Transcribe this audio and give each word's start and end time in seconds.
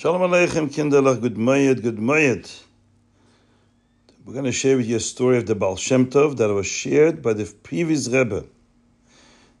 Shalom 0.00 0.20
Aleichem, 0.20 0.72
Kinderlach, 0.72 1.20
good 1.20 1.34
mayet, 1.34 1.82
good 1.82 1.96
mayet. 1.96 2.62
We're 4.24 4.32
going 4.32 4.44
to 4.44 4.52
share 4.52 4.76
with 4.76 4.86
you 4.86 4.94
a 4.94 5.00
story 5.00 5.38
of 5.38 5.46
the 5.46 5.56
Baal 5.56 5.74
Shem 5.74 6.08
Tov 6.08 6.36
that 6.36 6.54
was 6.54 6.68
shared 6.68 7.20
by 7.20 7.32
the 7.32 7.52
previous 7.64 8.06
Rebbe. 8.06 8.44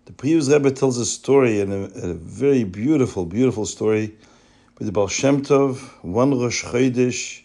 The 0.04 0.12
previous 0.12 0.48
Rebbe 0.48 0.70
tells 0.70 0.96
a 0.96 1.06
story, 1.06 1.60
and 1.60 1.72
a 1.72 2.14
very 2.14 2.62
beautiful, 2.62 3.26
beautiful 3.26 3.66
story, 3.66 4.16
with 4.78 4.86
the 4.86 4.92
Baal 4.92 5.08
Shem 5.08 5.42
Tov, 5.42 5.80
one 6.04 6.38
Rosh 6.38 6.64
Chodesh. 6.64 7.42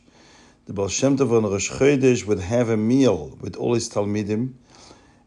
The 0.68 0.73
Baal 0.73 0.88
Shem 0.88 1.18
Tov 1.18 1.35
on 1.35 1.52
Rosh 1.52 1.71
Chodesh 1.71 2.27
would 2.27 2.41
have 2.41 2.70
a 2.70 2.77
meal 2.77 3.35
with 3.41 3.55
all 3.55 3.73
his 3.73 3.90
Talmidim, 3.90 4.54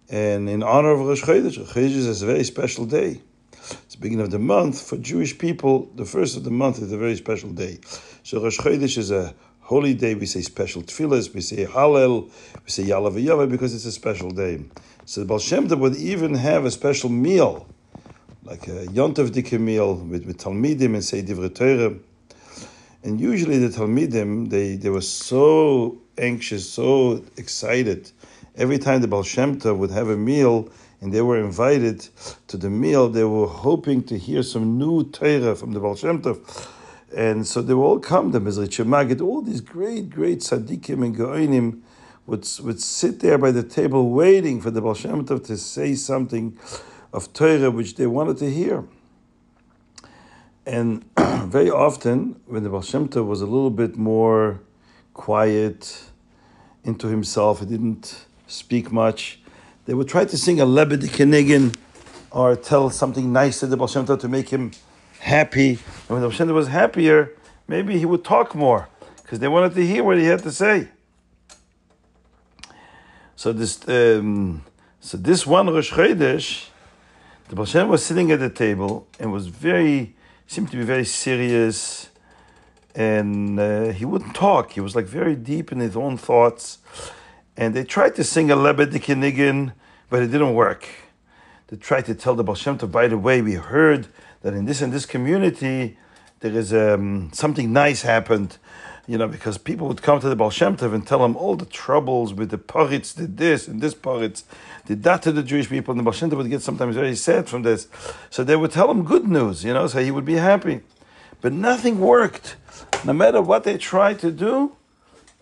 and 0.08 0.48
in 0.48 0.62
honor 0.62 0.92
of 0.92 1.00
Rosh 1.00 1.24
Chodesh, 1.24 1.58
Rosh 1.58 1.72
Chodesh 1.72 1.96
is 1.96 2.22
a 2.22 2.26
very 2.26 2.44
special 2.44 2.86
day. 2.86 3.22
The 3.96 4.02
beginning 4.02 4.26
of 4.26 4.30
the 4.30 4.38
month. 4.38 4.82
For 4.82 4.98
Jewish 4.98 5.38
people, 5.38 5.90
the 5.94 6.04
first 6.04 6.36
of 6.36 6.44
the 6.44 6.50
month 6.50 6.82
is 6.82 6.92
a 6.92 6.98
very 6.98 7.16
special 7.16 7.48
day. 7.48 7.78
So 8.24 8.42
Rosh 8.42 8.58
Chodesh 8.58 8.98
is 8.98 9.10
a 9.10 9.34
holy 9.60 9.94
day. 9.94 10.14
We 10.14 10.26
say 10.26 10.42
special 10.42 10.82
tefillahs, 10.82 11.32
we 11.32 11.40
say 11.40 11.64
Hallel, 11.64 12.30
we 12.62 12.70
say 12.70 12.82
Yaaleh 12.82 13.14
V'yavo 13.14 13.50
because 13.50 13.74
it's 13.74 13.86
a 13.86 13.92
special 13.92 14.30
day. 14.30 14.62
So 15.06 15.22
the 15.22 15.26
Baal 15.26 15.38
Shem 15.38 15.66
would 15.68 15.96
even 15.96 16.34
have 16.34 16.66
a 16.66 16.70
special 16.70 17.08
meal, 17.08 17.66
like 18.44 18.68
a 18.68 18.84
Yontav 18.88 19.32
Dike 19.32 19.58
meal 19.58 19.94
with, 19.94 20.26
with 20.26 20.36
Talmidim 20.36 20.92
and 20.92 21.02
say 21.02 21.22
Divrei 21.22 21.54
Torah. 21.54 21.94
And 23.02 23.18
usually 23.18 23.56
the 23.56 23.68
Talmidim, 23.68 24.50
they, 24.50 24.76
they 24.76 24.90
were 24.90 25.00
so 25.00 25.96
anxious, 26.18 26.68
so 26.68 27.24
excited. 27.38 28.10
Every 28.56 28.76
time 28.76 29.00
the 29.00 29.08
Baal 29.08 29.22
Shem 29.22 29.58
would 29.64 29.90
have 29.90 30.10
a 30.10 30.18
meal, 30.18 30.68
and 31.00 31.12
they 31.12 31.20
were 31.20 31.38
invited 31.38 32.08
to 32.48 32.56
the 32.56 32.70
meal. 32.70 33.08
They 33.08 33.24
were 33.24 33.46
hoping 33.46 34.02
to 34.04 34.18
hear 34.18 34.42
some 34.42 34.78
new 34.78 35.04
Torah 35.04 35.54
from 35.54 35.72
the 35.72 35.80
Baal 35.80 35.96
Shem 35.96 36.22
Tov. 36.22 36.68
And 37.14 37.46
so 37.46 37.62
they 37.62 37.74
would 37.74 37.84
all 37.84 37.98
come, 37.98 38.32
the 38.32 38.40
Mezritch 38.40 38.84
Magid, 38.84 39.20
all 39.20 39.42
these 39.42 39.60
great, 39.60 40.10
great 40.10 40.40
tzaddikim 40.40 41.04
and 41.04 41.16
goinim 41.16 41.80
would, 42.26 42.48
would 42.62 42.80
sit 42.80 43.20
there 43.20 43.38
by 43.38 43.50
the 43.50 43.62
table 43.62 44.10
waiting 44.10 44.60
for 44.60 44.70
the 44.70 44.80
Baal 44.80 44.94
Shem 44.94 45.24
Tov 45.24 45.44
to 45.46 45.56
say 45.56 45.94
something 45.94 46.58
of 47.12 47.32
Torah 47.32 47.70
which 47.70 47.96
they 47.96 48.06
wanted 48.06 48.38
to 48.38 48.50
hear. 48.50 48.84
And 50.66 51.04
very 51.18 51.70
often, 51.70 52.40
when 52.46 52.64
the 52.64 52.70
Baal 52.70 52.82
Shem 52.82 53.08
Tov 53.08 53.26
was 53.26 53.40
a 53.40 53.46
little 53.46 53.70
bit 53.70 53.96
more 53.96 54.60
quiet, 55.14 56.10
into 56.86 57.08
himself, 57.08 57.60
he 57.60 57.66
didn't 57.66 58.26
speak 58.46 58.92
much, 58.92 59.40
they 59.86 59.94
would 59.94 60.08
try 60.08 60.24
to 60.24 60.36
sing 60.36 60.60
a 60.60 60.66
lebedike 60.66 61.24
niggun 61.26 61.74
or 62.30 62.54
tell 62.56 62.90
something 62.90 63.32
nice 63.32 63.60
to 63.60 63.66
the 63.66 63.76
Baal 63.76 63.88
Shem 63.88 64.04
Tov 64.04 64.20
to 64.20 64.28
make 64.28 64.50
him 64.50 64.72
happy. 65.20 65.70
And 65.70 66.08
when 66.08 66.20
the 66.20 66.28
Baal 66.28 66.36
Shem 66.36 66.48
Tov 66.48 66.54
was 66.54 66.68
happier, 66.68 67.32
maybe 67.66 67.98
he 67.98 68.04
would 68.04 68.24
talk 68.24 68.54
more 68.54 68.88
because 69.22 69.38
they 69.38 69.48
wanted 69.48 69.74
to 69.74 69.86
hear 69.86 70.04
what 70.04 70.18
he 70.18 70.24
had 70.24 70.42
to 70.42 70.52
say. 70.52 70.88
So 73.36 73.52
this, 73.52 73.88
um, 73.88 74.64
so 75.00 75.16
this 75.16 75.46
one 75.46 75.68
Rosh 75.68 75.92
Chodesh, 75.92 76.68
the 77.48 77.54
Baal 77.54 77.64
Shem 77.64 77.88
was 77.88 78.04
sitting 78.04 78.32
at 78.32 78.40
the 78.40 78.50
table 78.50 79.06
and 79.20 79.32
was 79.32 79.46
very, 79.46 80.16
seemed 80.46 80.70
to 80.72 80.76
be 80.76 80.82
very 80.82 81.04
serious, 81.04 82.08
and 82.94 83.60
uh, 83.60 83.88
he 83.92 84.04
wouldn't 84.04 84.34
talk. 84.34 84.72
He 84.72 84.80
was 84.80 84.96
like 84.96 85.04
very 85.04 85.36
deep 85.36 85.70
in 85.70 85.78
his 85.78 85.96
own 85.96 86.16
thoughts, 86.16 86.78
and 87.56 87.74
they 87.74 87.84
tried 87.84 88.14
to 88.16 88.24
sing 88.24 88.50
a 88.50 88.56
lebedike 88.56 89.14
niggun, 89.14 89.72
but 90.10 90.22
it 90.22 90.28
didn't 90.28 90.54
work. 90.54 90.88
They 91.68 91.76
tried 91.76 92.06
to 92.06 92.14
tell 92.14 92.34
the 92.34 92.44
Baal 92.44 92.54
Shem 92.54 92.78
Tov, 92.78 92.92
by 92.92 93.08
the 93.08 93.18
way, 93.18 93.42
we 93.42 93.54
heard 93.54 94.08
that 94.42 94.54
in 94.54 94.66
this 94.66 94.82
and 94.82 94.92
this 94.92 95.06
community 95.06 95.96
there 96.40 96.52
is 96.52 96.72
um, 96.72 97.30
something 97.32 97.72
nice 97.72 98.02
happened, 98.02 98.58
you 99.08 99.16
know, 99.16 99.26
because 99.26 99.58
people 99.58 99.88
would 99.88 100.02
come 100.02 100.20
to 100.20 100.28
the 100.28 100.36
Baal 100.36 100.50
Shem 100.50 100.76
Tov 100.76 100.94
and 100.94 101.06
tell 101.06 101.24
him 101.24 101.34
all 101.34 101.56
the 101.56 101.66
troubles 101.66 102.34
with 102.34 102.50
the 102.50 102.58
Paritz 102.58 103.16
did 103.16 103.38
this 103.38 103.66
and 103.66 103.80
this 103.80 103.94
Paritz 103.94 104.44
did 104.84 105.02
that 105.02 105.22
to 105.22 105.32
the 105.32 105.42
Jewish 105.42 105.68
people, 105.68 105.92
and 105.92 105.98
the 105.98 106.04
Baal 106.04 106.12
Shem 106.12 106.30
Tov 106.30 106.36
would 106.36 106.50
get 106.50 106.62
sometimes 106.62 106.94
very 106.94 107.16
sad 107.16 107.48
from 107.48 107.62
this. 107.62 107.88
So 108.30 108.44
they 108.44 108.54
would 108.54 108.70
tell 108.70 108.90
him 108.90 109.02
good 109.02 109.26
news, 109.26 109.64
you 109.64 109.72
know, 109.72 109.86
so 109.86 110.02
he 110.02 110.10
would 110.10 110.26
be 110.26 110.34
happy. 110.34 110.82
But 111.40 111.52
nothing 111.52 111.98
worked. 111.98 112.56
No 113.04 113.12
matter 113.12 113.40
what 113.42 113.64
they 113.64 113.78
tried 113.78 114.18
to 114.20 114.30
do, 114.30 114.76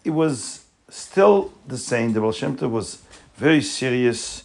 it 0.05 0.11
was 0.11 0.64
still 0.95 1.53
the 1.67 1.77
same. 1.77 2.13
The 2.13 2.21
Baal 2.21 2.33
Shem 2.33 2.57
Tov 2.57 2.71
was 2.71 3.03
very 3.37 3.61
serious, 3.63 4.45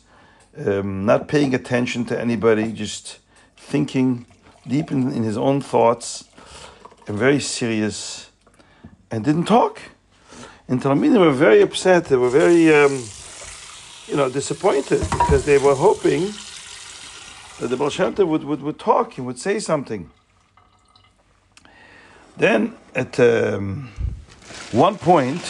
um, 0.57 1.05
not 1.05 1.27
paying 1.27 1.53
attention 1.53 2.05
to 2.05 2.19
anybody, 2.19 2.71
just 2.71 3.19
thinking 3.55 4.25
deep 4.67 4.91
in, 4.91 5.11
in 5.11 5.23
his 5.23 5.37
own 5.37 5.61
thoughts, 5.61 6.25
and 7.07 7.17
very 7.17 7.39
serious, 7.39 8.31
and 9.11 9.23
didn't 9.23 9.45
talk. 9.45 9.79
And 10.67 10.81
Talmidim 10.81 11.19
were 11.19 11.31
very 11.31 11.61
upset. 11.61 12.05
They 12.05 12.15
were 12.15 12.29
very, 12.29 12.73
um, 12.73 13.03
you 14.07 14.15
know, 14.15 14.29
disappointed 14.29 15.01
because 15.01 15.45
they 15.45 15.59
were 15.59 15.75
hoping 15.75 16.33
that 17.59 17.67
the 17.67 17.77
Baal 17.77 17.89
Shem 17.89 18.15
Tov 18.15 18.27
would, 18.27 18.43
would, 18.43 18.61
would 18.63 18.79
talk, 18.79 19.13
he 19.13 19.21
would 19.21 19.37
say 19.37 19.59
something. 19.59 20.09
Then 22.37 22.75
at 22.95 23.19
um, 23.19 23.89
one 24.71 24.97
point, 24.97 25.41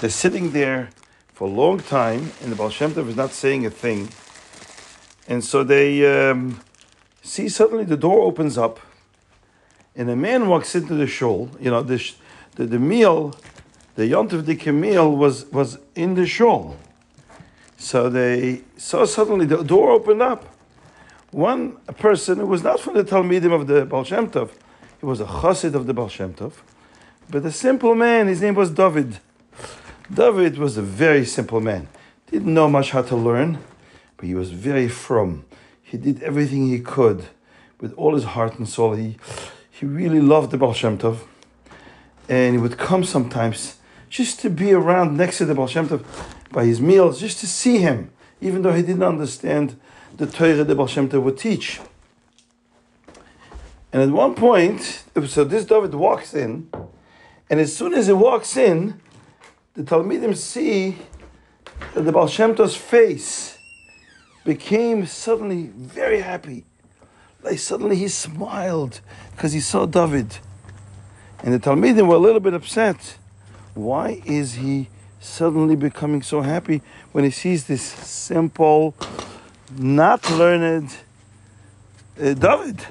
they're 0.00 0.10
sitting 0.10 0.52
there 0.52 0.90
for 1.32 1.48
a 1.48 1.50
long 1.50 1.80
time, 1.80 2.32
and 2.42 2.52
the 2.52 2.56
Baal 2.56 2.70
Shem 2.70 2.92
Tov 2.92 3.08
is 3.08 3.16
not 3.16 3.32
saying 3.32 3.66
a 3.66 3.70
thing. 3.70 4.08
And 5.26 5.44
so 5.44 5.64
they 5.64 6.30
um, 6.30 6.60
see 7.22 7.48
suddenly 7.48 7.84
the 7.84 7.96
door 7.96 8.22
opens 8.22 8.56
up, 8.56 8.80
and 9.96 10.08
a 10.08 10.16
man 10.16 10.48
walks 10.48 10.74
into 10.74 10.94
the 10.94 11.06
shul. 11.06 11.50
You 11.60 11.70
know, 11.70 11.82
the, 11.82 12.12
the, 12.54 12.66
the 12.66 12.78
meal, 12.78 13.34
the 13.96 14.04
Yontav 14.04 14.46
Dike 14.46 14.72
meal 14.72 15.14
was, 15.14 15.46
was 15.46 15.78
in 15.94 16.14
the 16.14 16.26
shul. 16.26 16.76
So 17.76 18.08
they 18.08 18.62
saw 18.76 19.04
suddenly 19.04 19.46
the 19.46 19.62
door 19.62 19.90
opened 19.90 20.22
up. 20.22 20.56
One 21.30 21.76
person 21.98 22.38
who 22.38 22.46
was 22.46 22.62
not 22.62 22.80
from 22.80 22.94
the 22.94 23.04
Talmidim 23.04 23.52
of 23.52 23.66
the 23.66 23.84
Baal 23.84 24.04
Shem 24.04 24.30
Tov, 24.30 24.50
he 25.00 25.06
was 25.06 25.20
a 25.20 25.26
chassid 25.26 25.74
of 25.74 25.86
the 25.86 25.94
Baal 25.94 26.08
Shem 26.08 26.34
Tov, 26.34 26.54
but 27.28 27.44
a 27.44 27.52
simple 27.52 27.94
man, 27.94 28.28
his 28.28 28.40
name 28.40 28.54
was 28.54 28.70
David. 28.70 29.18
David 30.12 30.56
was 30.56 30.76
a 30.78 30.82
very 30.82 31.24
simple 31.26 31.60
man. 31.60 31.88
Didn't 32.30 32.52
know 32.52 32.68
much 32.68 32.92
how 32.92 33.02
to 33.02 33.16
learn, 33.16 33.58
but 34.16 34.26
he 34.26 34.34
was 34.34 34.50
very 34.50 34.88
frum. 34.88 35.44
He 35.82 35.98
did 35.98 36.22
everything 36.22 36.66
he 36.66 36.80
could 36.80 37.26
with 37.80 37.92
all 37.94 38.14
his 38.14 38.24
heart 38.24 38.58
and 38.58 38.68
soul. 38.68 38.94
He, 38.94 39.18
he 39.70 39.84
really 39.84 40.20
loved 40.20 40.50
the 40.50 40.56
Baal 40.56 40.72
Shem 40.72 40.98
Tov. 40.98 41.20
And 42.28 42.54
he 42.54 42.60
would 42.60 42.78
come 42.78 43.04
sometimes 43.04 43.76
just 44.08 44.40
to 44.40 44.50
be 44.50 44.72
around 44.72 45.16
next 45.16 45.38
to 45.38 45.44
the 45.44 45.54
Baal 45.54 45.66
Shem 45.66 45.88
Tov 45.88 46.04
by 46.52 46.64
his 46.64 46.80
meals, 46.80 47.20
just 47.20 47.40
to 47.40 47.46
see 47.46 47.78
him, 47.78 48.10
even 48.40 48.62
though 48.62 48.72
he 48.72 48.82
didn't 48.82 49.02
understand 49.02 49.78
the 50.16 50.26
Torah 50.26 50.64
the 50.64 50.74
Baal 50.74 50.86
Shem 50.86 51.08
Tov 51.08 51.22
would 51.22 51.36
teach. 51.36 51.80
And 53.92 54.02
at 54.02 54.10
one 54.10 54.34
point, 54.34 55.04
so 55.26 55.44
this 55.44 55.64
David 55.64 55.94
walks 55.94 56.34
in, 56.34 56.70
and 57.50 57.60
as 57.60 57.74
soon 57.76 57.94
as 57.94 58.06
he 58.06 58.12
walks 58.12 58.56
in, 58.56 59.00
the 59.78 59.84
Talmidim 59.84 60.36
see 60.36 60.98
that 61.94 62.02
the 62.02 62.10
Baal 62.10 62.26
Shem 62.26 62.56
Tov's 62.56 62.74
face 62.74 63.58
became 64.44 65.06
suddenly 65.06 65.70
very 65.72 66.20
happy. 66.20 66.64
Like 67.44 67.60
suddenly 67.60 67.94
he 67.94 68.08
smiled 68.08 69.00
because 69.30 69.52
he 69.52 69.60
saw 69.60 69.86
David. 69.86 70.38
And 71.44 71.54
the 71.54 71.60
Talmidim 71.60 72.08
were 72.08 72.16
a 72.16 72.18
little 72.18 72.40
bit 72.40 72.54
upset. 72.54 73.18
Why 73.74 74.20
is 74.26 74.54
he 74.54 74.88
suddenly 75.20 75.76
becoming 75.76 76.22
so 76.22 76.40
happy 76.40 76.82
when 77.12 77.22
he 77.22 77.30
sees 77.30 77.68
this 77.68 77.82
simple, 77.82 78.96
not 79.76 80.28
learned 80.28 80.90
uh, 82.20 82.34
David? 82.34 82.84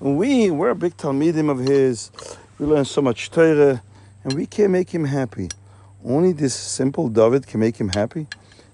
We, 0.00 0.50
we're 0.50 0.70
a 0.70 0.74
big 0.74 0.96
Talmidim 0.96 1.50
of 1.50 1.58
his. 1.58 2.10
We 2.58 2.64
learn 2.64 2.86
so 2.86 3.02
much 3.02 3.30
Torah, 3.30 3.82
and 4.24 4.32
we 4.32 4.46
can't 4.46 4.70
make 4.70 4.94
him 4.94 5.04
happy 5.04 5.50
only 6.06 6.32
this 6.32 6.54
simple 6.54 7.08
David 7.08 7.46
can 7.46 7.60
make 7.60 7.76
him 7.76 7.88
happy? 7.88 8.26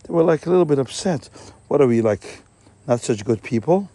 They 0.04 0.12
were 0.12 0.22
like 0.22 0.46
a 0.46 0.50
little 0.50 0.64
bit 0.64 0.78
upset. 0.78 1.28
What 1.68 1.80
are 1.80 1.86
we 1.86 2.02
like, 2.02 2.42
not 2.86 3.00
such 3.00 3.24
good 3.24 3.42
people? 3.42 3.88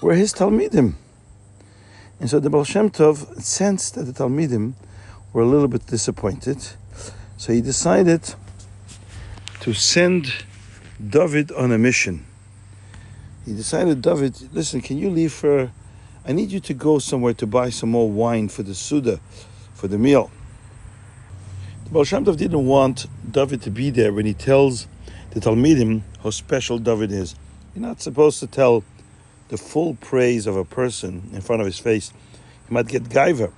We're 0.00 0.14
his 0.14 0.32
Talmidim. 0.32 0.94
And 2.20 2.30
so 2.30 2.40
the 2.40 2.50
Baal 2.50 2.64
Shem 2.64 2.90
Tov 2.90 3.40
sensed 3.40 3.94
that 3.96 4.04
the 4.04 4.12
Talmidim 4.12 4.74
were 5.32 5.42
a 5.42 5.46
little 5.46 5.68
bit 5.68 5.86
disappointed. 5.86 6.58
So 7.36 7.52
he 7.52 7.60
decided 7.60 8.34
to 9.60 9.72
send 9.74 10.32
David 11.04 11.52
on 11.52 11.72
a 11.72 11.78
mission. 11.78 12.24
He 13.44 13.54
decided, 13.54 14.02
David, 14.02 14.52
listen, 14.52 14.80
can 14.80 14.98
you 14.98 15.10
leave 15.10 15.32
for, 15.32 15.70
I 16.26 16.32
need 16.32 16.50
you 16.50 16.60
to 16.60 16.74
go 16.74 16.98
somewhere 16.98 17.34
to 17.34 17.46
buy 17.46 17.70
some 17.70 17.90
more 17.90 18.10
wine 18.10 18.48
for 18.48 18.62
the 18.62 18.74
Suda, 18.74 19.20
for 19.74 19.88
the 19.88 19.98
meal. 19.98 20.30
Baal 21.90 22.04
Shem 22.04 22.26
Tov 22.26 22.36
didn't 22.36 22.66
want 22.66 23.06
David 23.30 23.62
to 23.62 23.70
be 23.70 23.88
there 23.88 24.12
when 24.12 24.26
he 24.26 24.34
tells 24.34 24.86
the 25.30 25.40
Talmidim 25.40 26.02
how 26.22 26.28
special 26.28 26.78
David 26.78 27.10
is. 27.10 27.34
You're 27.74 27.80
not 27.80 28.02
supposed 28.02 28.40
to 28.40 28.46
tell 28.46 28.84
the 29.48 29.56
full 29.56 29.94
praise 29.94 30.46
of 30.46 30.54
a 30.54 30.66
person 30.66 31.30
in 31.32 31.40
front 31.40 31.62
of 31.62 31.66
his 31.66 31.78
face. 31.78 32.12
He 32.68 32.74
might 32.74 32.88
get 32.88 33.04
gaiva. 33.04 33.52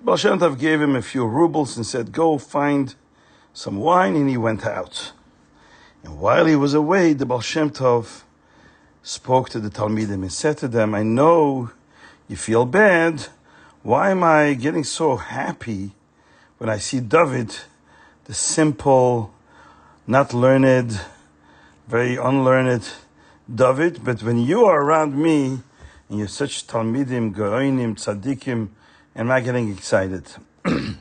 Baal 0.00 0.16
Shem 0.16 0.38
Tov 0.38 0.58
gave 0.58 0.80
him 0.80 0.96
a 0.96 1.02
few 1.02 1.26
rubles 1.26 1.76
and 1.76 1.84
said, 1.84 2.10
Go 2.10 2.38
find 2.38 2.94
some 3.52 3.76
wine, 3.76 4.16
and 4.16 4.30
he 4.30 4.38
went 4.38 4.64
out. 4.64 5.12
And 6.02 6.20
while 6.20 6.46
he 6.46 6.56
was 6.56 6.72
away, 6.72 7.12
the 7.12 7.26
Baal 7.26 7.42
Shem 7.42 7.68
Tov 7.68 8.22
spoke 9.02 9.50
to 9.50 9.60
the 9.60 9.68
Talmidim 9.68 10.22
and 10.22 10.32
said 10.32 10.56
to 10.58 10.68
them, 10.68 10.94
I 10.94 11.02
know 11.02 11.70
you 12.28 12.36
feel 12.36 12.64
bad 12.64 13.26
why 13.84 14.12
am 14.12 14.24
I 14.24 14.54
getting 14.54 14.82
so 14.82 15.16
happy 15.16 15.90
when 16.56 16.70
I 16.70 16.78
see 16.78 17.00
David, 17.00 17.54
the 18.24 18.32
simple, 18.32 19.34
not 20.06 20.32
learned, 20.32 20.98
very 21.86 22.16
unlearned 22.16 22.88
David? 23.54 24.02
But 24.02 24.22
when 24.22 24.38
you 24.38 24.64
are 24.64 24.80
around 24.80 25.14
me, 25.22 25.60
and 26.08 26.18
you're 26.18 26.28
such 26.28 26.66
Talmidim, 26.66 27.34
Gaoinim, 27.34 27.94
Tzaddikim, 27.96 28.70
am 29.14 29.30
I 29.30 29.42
getting 29.42 29.70
excited? 29.70 30.28
and 30.64 30.96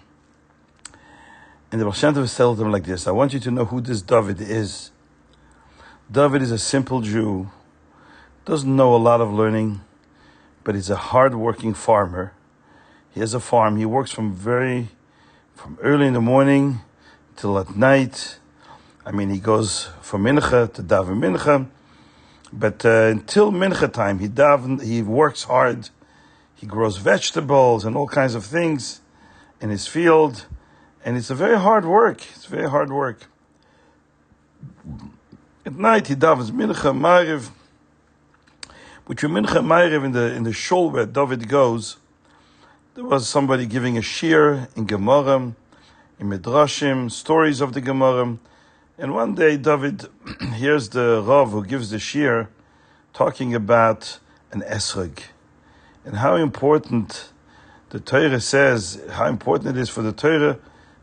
the 1.71 1.85
Tov 1.85 2.35
tells 2.35 2.57
them 2.57 2.69
like 2.69 2.83
this, 2.83 3.07
I 3.07 3.11
want 3.11 3.33
you 3.33 3.39
to 3.39 3.51
know 3.51 3.63
who 3.63 3.79
this 3.79 4.01
David 4.01 4.41
is. 4.41 4.91
David 6.11 6.41
is 6.41 6.51
a 6.51 6.59
simple 6.59 6.99
Jew, 6.99 7.49
doesn't 8.43 8.75
know 8.75 8.93
a 8.93 8.97
lot 8.97 9.21
of 9.21 9.31
learning, 9.31 9.79
but 10.65 10.75
he's 10.75 10.89
a 10.89 10.97
hard-working 10.97 11.75
farmer. 11.75 12.33
He 13.13 13.19
has 13.19 13.33
a 13.33 13.39
farm. 13.39 13.77
He 13.77 13.85
works 13.85 14.11
from 14.11 14.33
very, 14.33 14.87
from 15.55 15.77
early 15.81 16.07
in 16.07 16.13
the 16.13 16.21
morning 16.21 16.81
till 17.35 17.59
at 17.59 17.75
night. 17.75 18.39
I 19.05 19.11
mean, 19.11 19.29
he 19.29 19.39
goes 19.39 19.89
from 20.01 20.23
mincha 20.23 20.73
to 20.73 20.81
daven 20.81 21.19
mincha, 21.19 21.67
but 22.51 22.83
uh, 22.85 23.11
until 23.11 23.51
mincha 23.51 23.91
time, 23.91 24.17
he 24.17 24.27
daven, 24.27 24.81
he 24.81 25.03
works 25.03 25.43
hard. 25.43 25.89
He 26.55 26.65
grows 26.65 26.97
vegetables 26.97 27.85
and 27.85 27.95
all 27.95 28.07
kinds 28.07 28.33
of 28.33 28.45
things 28.45 29.01
in 29.61 29.69
his 29.69 29.85
field, 29.85 30.45
and 31.05 31.15
it's 31.15 31.29
a 31.29 31.35
very 31.35 31.59
hard 31.59 31.85
work. 31.85 32.21
It's 32.35 32.45
very 32.45 32.69
hard 32.69 32.91
work. 32.91 33.27
At 35.65 35.75
night, 35.75 36.07
he 36.07 36.15
davens 36.15 36.49
mincha, 36.49 36.97
mariv. 36.97 37.49
Between 39.07 39.33
mincha 39.33 39.57
and 39.57 39.67
mariv 39.67 40.03
in 40.03 40.13
the 40.13 40.33
in 40.33 40.43
the 40.43 40.53
shul 40.53 40.89
where 40.89 41.05
David 41.05 41.47
goes, 41.47 41.97
there 42.95 43.05
was 43.05 43.27
somebody 43.27 43.65
giving 43.65 43.97
a 43.97 44.01
shiur 44.01 44.67
in 44.77 44.85
Gemara, 44.85 45.55
in 46.19 46.29
Midrashim, 46.29 47.09
stories 47.11 47.59
of 47.59 47.73
the 47.73 47.81
Gemara. 47.81 48.37
And 48.99 49.15
one 49.15 49.33
day, 49.33 49.57
David 49.57 50.05
hears 50.53 50.89
the 50.89 51.23
Rav 51.25 51.49
who 51.49 51.65
gives 51.65 51.89
the 51.89 51.97
shiur 51.97 52.49
talking 53.11 53.55
about 53.55 54.19
an 54.51 54.61
esrog 54.61 55.17
and 56.05 56.17
how 56.17 56.35
important 56.35 57.29
the 57.89 57.99
Torah 57.99 58.39
says, 58.39 59.01
how 59.09 59.25
important 59.25 59.75
it 59.75 59.79
is 59.79 59.89
for 59.89 60.03
the 60.03 60.13
Torah 60.13 60.59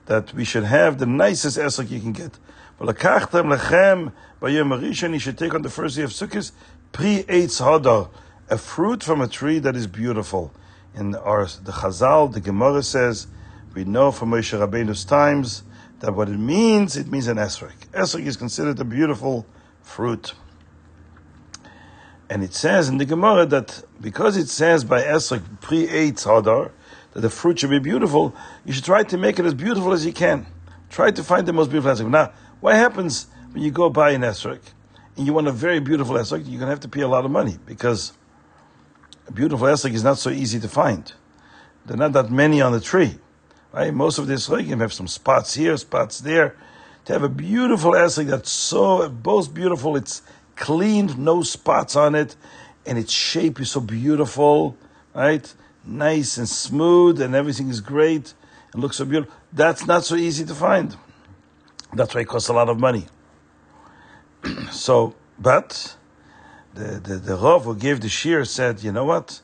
that 0.07 0.33
we 0.33 0.45
should 0.45 0.65
have 0.65 0.99
the 0.99 1.07
nicest 1.07 1.59
esrog 1.59 1.91
you 1.91 1.99
can 1.99 2.13
get. 2.13 2.39
V'lakachtem 2.81 3.53
lechem 3.53 4.13
b'yom 4.41 4.79
harishon, 4.79 5.13
you 5.13 5.19
should 5.19 5.37
take 5.37 5.55
on 5.55 5.63
the 5.63 5.71
first 5.71 5.97
day 5.97 6.03
of 6.03 6.11
Sukkot, 6.11 6.53
pri 6.93 7.25
eitz 7.25 7.61
hadar, 7.61 8.11
a 8.49 8.59
fruit 8.59 9.03
from 9.03 9.21
a 9.21 9.27
tree 9.27 9.59
that 9.59 9.75
is 9.75 9.89
beautiful. 9.89 10.53
In 10.95 11.15
our, 11.15 11.47
the 11.47 11.73
Chazal, 11.73 12.33
the 12.33 12.41
Gemara 12.41 12.83
says, 12.83 13.27
we 13.75 13.85
know 13.85 14.11
from 14.11 14.31
Moshe 14.31 14.59
Rabbeinu's 14.59 15.05
times 15.05 15.63
that 16.01 16.15
what 16.15 16.29
it 16.29 16.39
means, 16.39 16.97
it 16.97 17.07
means 17.07 17.29
an 17.29 17.37
esrog. 17.37 17.73
Esrog 17.93 18.27
is 18.27 18.37
considered 18.37 18.81
a 18.81 18.85
beautiful 18.85 19.47
fruit. 19.83 20.35
And 22.29 22.43
it 22.43 22.55
says 22.55 22.89
in 22.89 22.99
the 22.99 23.05
Gemara 23.05 23.47
that 23.47 23.83
because 24.01 24.37
it 24.37 24.49
says 24.49 24.85
by 24.85 25.03
esrog 25.03 25.43
pri 25.61 25.87
eitz 25.87 26.25
hadar 26.25 26.71
that 27.13 27.21
the 27.21 27.31
fruit 27.31 27.59
should 27.59 27.71
be 27.71 27.79
beautiful, 27.79 28.35
you 28.65 28.73
should 28.73 28.85
try 28.85 29.03
to 29.03 29.19
make 29.19 29.39
it 29.39 29.45
as 29.45 29.55
beautiful 29.55 29.93
as 29.93 30.07
you 30.07 30.13
can. 30.13 30.47
Try 30.91 31.11
to 31.11 31.23
find 31.23 31.47
the 31.47 31.53
most 31.53 31.71
beautiful 31.71 31.93
esrog. 31.93 32.11
Now, 32.11 32.33
what 32.61 32.75
happens 32.77 33.27
when 33.53 33.63
you 33.63 33.71
go 33.71 33.91
buy 33.91 34.11
an 34.11 34.23
esrog 34.23 34.61
and 35.17 35.27
you 35.27 35.33
want 35.33 35.49
a 35.49 35.53
very 35.53 35.81
beautiful 35.81 36.15
esrog? 36.17 36.41
You're 36.47 36.59
going 36.59 36.61
to 36.61 36.67
have 36.67 36.81
to 36.81 36.89
pay 36.89 37.03
a 37.03 37.09
lot 37.09 37.25
of 37.25 37.31
money 37.31 37.59
because 37.67 38.13
a 39.31 39.33
beautiful 39.33 39.69
esrog 39.69 39.95
is 39.95 40.03
not 40.03 40.19
so 40.19 40.31
easy 40.31 40.59
to 40.59 40.69
find. 40.69 41.13
There 41.87 41.95
are 41.95 41.99
not 41.99 42.13
that 42.15 42.31
many 42.31 42.61
on 42.61 42.73
the 42.73 42.81
tree. 42.81 43.15
Right? 43.73 43.95
Most 43.95 44.19
of 44.19 44.27
the 44.27 44.35
esrogim 44.35 44.81
have 44.81 44.93
some 44.93 45.07
spots 45.07 45.55
here, 45.55 45.77
spots 45.77 46.21
there. 46.21 46.57
To 47.05 47.13
have 47.13 47.23
a 47.23 47.29
beautiful 47.29 47.93
esrog 47.93 48.27
that's 48.27 48.51
so 48.51 49.09
both 49.09 49.55
beautiful, 49.55 49.97
it's 49.97 50.23
cleaned, 50.57 51.17
no 51.17 51.43
spots 51.43 51.95
on 51.95 52.15
it, 52.15 52.35
and 52.85 52.99
its 52.99 53.13
shape 53.13 53.61
is 53.61 53.71
so 53.71 53.81
beautiful, 53.81 54.77
right? 55.15 55.55
Nice 55.85 56.37
and 56.37 56.49
smooth, 56.49 57.21
and 57.21 57.35
everything 57.35 57.69
is 57.69 57.81
great 57.81 58.35
and 58.73 58.83
looks 58.83 58.97
so 58.97 59.05
beautiful. 59.05 59.33
That's 59.53 59.87
not 59.87 60.05
so 60.05 60.17
easy 60.17 60.45
to 60.45 60.55
find. 60.55 60.97
That's 61.95 62.15
why 62.15 62.23
it 62.23 62.29
costs 62.29 62.49
a 62.49 62.53
lot 62.53 62.69
of 62.69 62.81
money. 62.81 63.07
so, 64.73 65.15
but 65.39 65.97
the, 66.75 67.01
the, 67.01 67.17
the 67.17 67.37
Rav 67.37 67.65
who 67.65 67.77
gave 67.77 68.01
the 68.01 68.09
shiur 68.09 68.47
said, 68.47 68.83
you 68.83 68.93
know 68.93 69.05
what? 69.05 69.41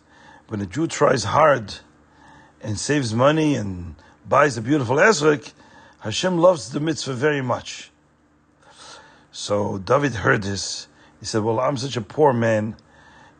When 0.49 0.61
a 0.61 0.67
Jew 0.67 0.87
tries 0.87 1.25
hard 1.25 1.75
and 2.61 2.79
saves 2.79 3.15
money 3.15 3.55
and 3.55 3.97
buys 4.29 4.57
a 4.57 4.63
beautiful 4.63 4.97
esrog, 4.97 5.53
Hashem 6.01 6.39
loves 6.39 6.71
the 6.71 6.81
mitzvah 6.81 7.15
very 7.15 7.43
much. 7.43 7.91
So 9.33 9.79
David 9.79 10.15
heard 10.15 10.43
this. 10.43 10.89
He 11.21 11.27
said, 11.27 11.43
well, 11.43 11.59
I'm 11.59 11.77
such 11.77 11.97
a 11.97 12.01
poor 12.01 12.33
man. 12.33 12.77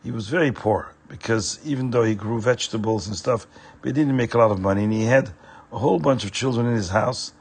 He 0.03 0.11
was 0.11 0.27
very 0.27 0.51
poor 0.51 0.93
because 1.07 1.59
even 1.65 1.91
though 1.91 2.03
he 2.03 2.13
grew 2.13 2.41
vegetables 2.41 3.07
and 3.07 3.15
stuff, 3.15 3.47
but 3.81 3.87
he 3.87 3.93
didn't 3.93 4.17
make 4.17 4.33
a 4.33 4.37
lot 4.37 4.51
of 4.51 4.59
money 4.59 4.83
and 4.83 4.93
he 4.93 5.05
had 5.05 5.31
a 5.71 5.79
whole 5.79 5.99
bunch 5.99 6.25
of 6.25 6.31
children 6.31 6.67
in 6.67 6.75
his 6.75 6.89
house. 6.89 7.33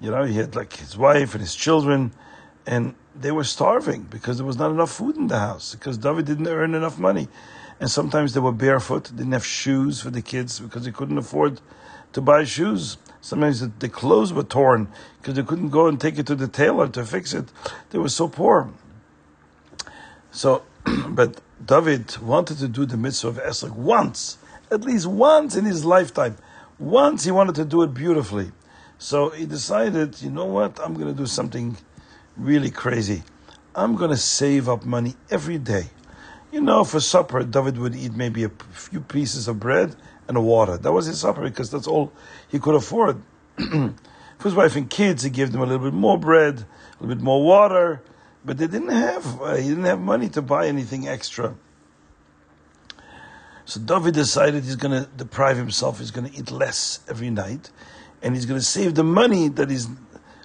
You 0.00 0.10
know, 0.10 0.24
he 0.24 0.34
had 0.34 0.56
like 0.56 0.74
his 0.76 0.96
wife 0.96 1.34
and 1.34 1.42
his 1.42 1.54
children 1.54 2.12
and 2.66 2.94
they 3.14 3.30
were 3.30 3.44
starving 3.44 4.02
because 4.02 4.36
there 4.36 4.46
was 4.46 4.56
not 4.56 4.70
enough 4.70 4.90
food 4.90 5.16
in 5.16 5.28
the 5.28 5.38
house 5.38 5.74
because 5.74 5.98
David 5.98 6.26
didn't 6.26 6.46
earn 6.46 6.74
enough 6.74 6.98
money. 6.98 7.28
And 7.80 7.90
sometimes 7.90 8.34
they 8.34 8.40
were 8.40 8.52
barefoot, 8.52 9.04
didn't 9.04 9.32
have 9.32 9.46
shoes 9.46 10.00
for 10.00 10.10
the 10.10 10.22
kids 10.22 10.60
because 10.60 10.84
they 10.84 10.92
couldn't 10.92 11.18
afford 11.18 11.60
to 12.12 12.20
buy 12.20 12.44
shoes. 12.44 12.98
Sometimes 13.20 13.60
the, 13.60 13.72
the 13.78 13.88
clothes 13.88 14.32
were 14.32 14.42
torn 14.42 14.88
because 15.18 15.34
they 15.34 15.42
couldn't 15.42 15.70
go 15.70 15.86
and 15.86 16.00
take 16.00 16.18
it 16.18 16.26
to 16.26 16.34
the 16.34 16.48
tailor 16.48 16.88
to 16.88 17.04
fix 17.04 17.32
it. 17.32 17.50
They 17.90 17.98
were 17.98 18.08
so 18.08 18.28
poor. 18.28 18.70
So, 20.30 20.62
but 21.08 21.40
David 21.64 22.16
wanted 22.18 22.58
to 22.58 22.68
do 22.68 22.86
the 22.86 22.96
mitzvah 22.96 23.28
of 23.28 23.36
Esrog 23.38 23.72
once, 23.72 24.38
at 24.70 24.82
least 24.82 25.06
once 25.06 25.56
in 25.56 25.64
his 25.64 25.84
lifetime. 25.84 26.36
Once 26.78 27.24
he 27.24 27.30
wanted 27.30 27.54
to 27.56 27.64
do 27.64 27.82
it 27.82 27.92
beautifully. 27.92 28.52
So 28.98 29.30
he 29.30 29.46
decided, 29.46 30.20
you 30.22 30.30
know 30.30 30.46
what, 30.46 30.78
I'm 30.80 30.94
going 30.94 31.08
to 31.08 31.14
do 31.14 31.26
something 31.26 31.76
really 32.36 32.70
crazy. 32.70 33.22
I'm 33.74 33.96
going 33.96 34.10
to 34.10 34.16
save 34.16 34.68
up 34.68 34.84
money 34.84 35.14
every 35.30 35.58
day. 35.58 35.90
You 36.52 36.60
know, 36.60 36.82
for 36.84 36.98
supper, 37.00 37.44
David 37.44 37.78
would 37.78 37.94
eat 37.94 38.14
maybe 38.14 38.44
a 38.44 38.50
few 38.72 39.00
pieces 39.00 39.46
of 39.46 39.60
bread 39.60 39.94
and 40.26 40.44
water. 40.44 40.76
That 40.76 40.92
was 40.92 41.06
his 41.06 41.20
supper 41.20 41.42
because 41.42 41.70
that's 41.70 41.86
all 41.86 42.12
he 42.48 42.58
could 42.58 42.74
afford. 42.74 43.22
for 43.56 43.94
his 44.42 44.54
wife 44.54 44.74
and 44.74 44.90
kids, 44.90 45.22
he 45.22 45.30
gave 45.30 45.52
them 45.52 45.60
a 45.60 45.66
little 45.66 45.84
bit 45.84 45.94
more 45.94 46.18
bread, 46.18 46.58
a 46.58 47.02
little 47.02 47.14
bit 47.14 47.22
more 47.22 47.44
water, 47.44 48.02
but 48.44 48.58
they 48.58 48.66
didn't 48.66 48.88
have 48.88 49.40
uh, 49.40 49.54
he 49.54 49.68
didn't 49.68 49.84
have 49.84 50.00
money 50.00 50.28
to 50.30 50.42
buy 50.42 50.66
anything 50.66 51.06
extra. 51.06 51.54
So 53.64 53.80
David 53.80 54.14
decided 54.14 54.64
he's 54.64 54.76
going 54.76 55.04
to 55.04 55.08
deprive 55.16 55.56
himself. 55.56 56.00
He's 56.00 56.10
going 56.10 56.28
to 56.28 56.36
eat 56.36 56.50
less 56.50 57.00
every 57.08 57.30
night, 57.30 57.70
and 58.22 58.34
he's 58.34 58.46
going 58.46 58.58
to 58.58 58.66
save 58.66 58.94
the 58.94 59.04
money 59.04 59.48
that 59.48 59.70
is 59.70 59.88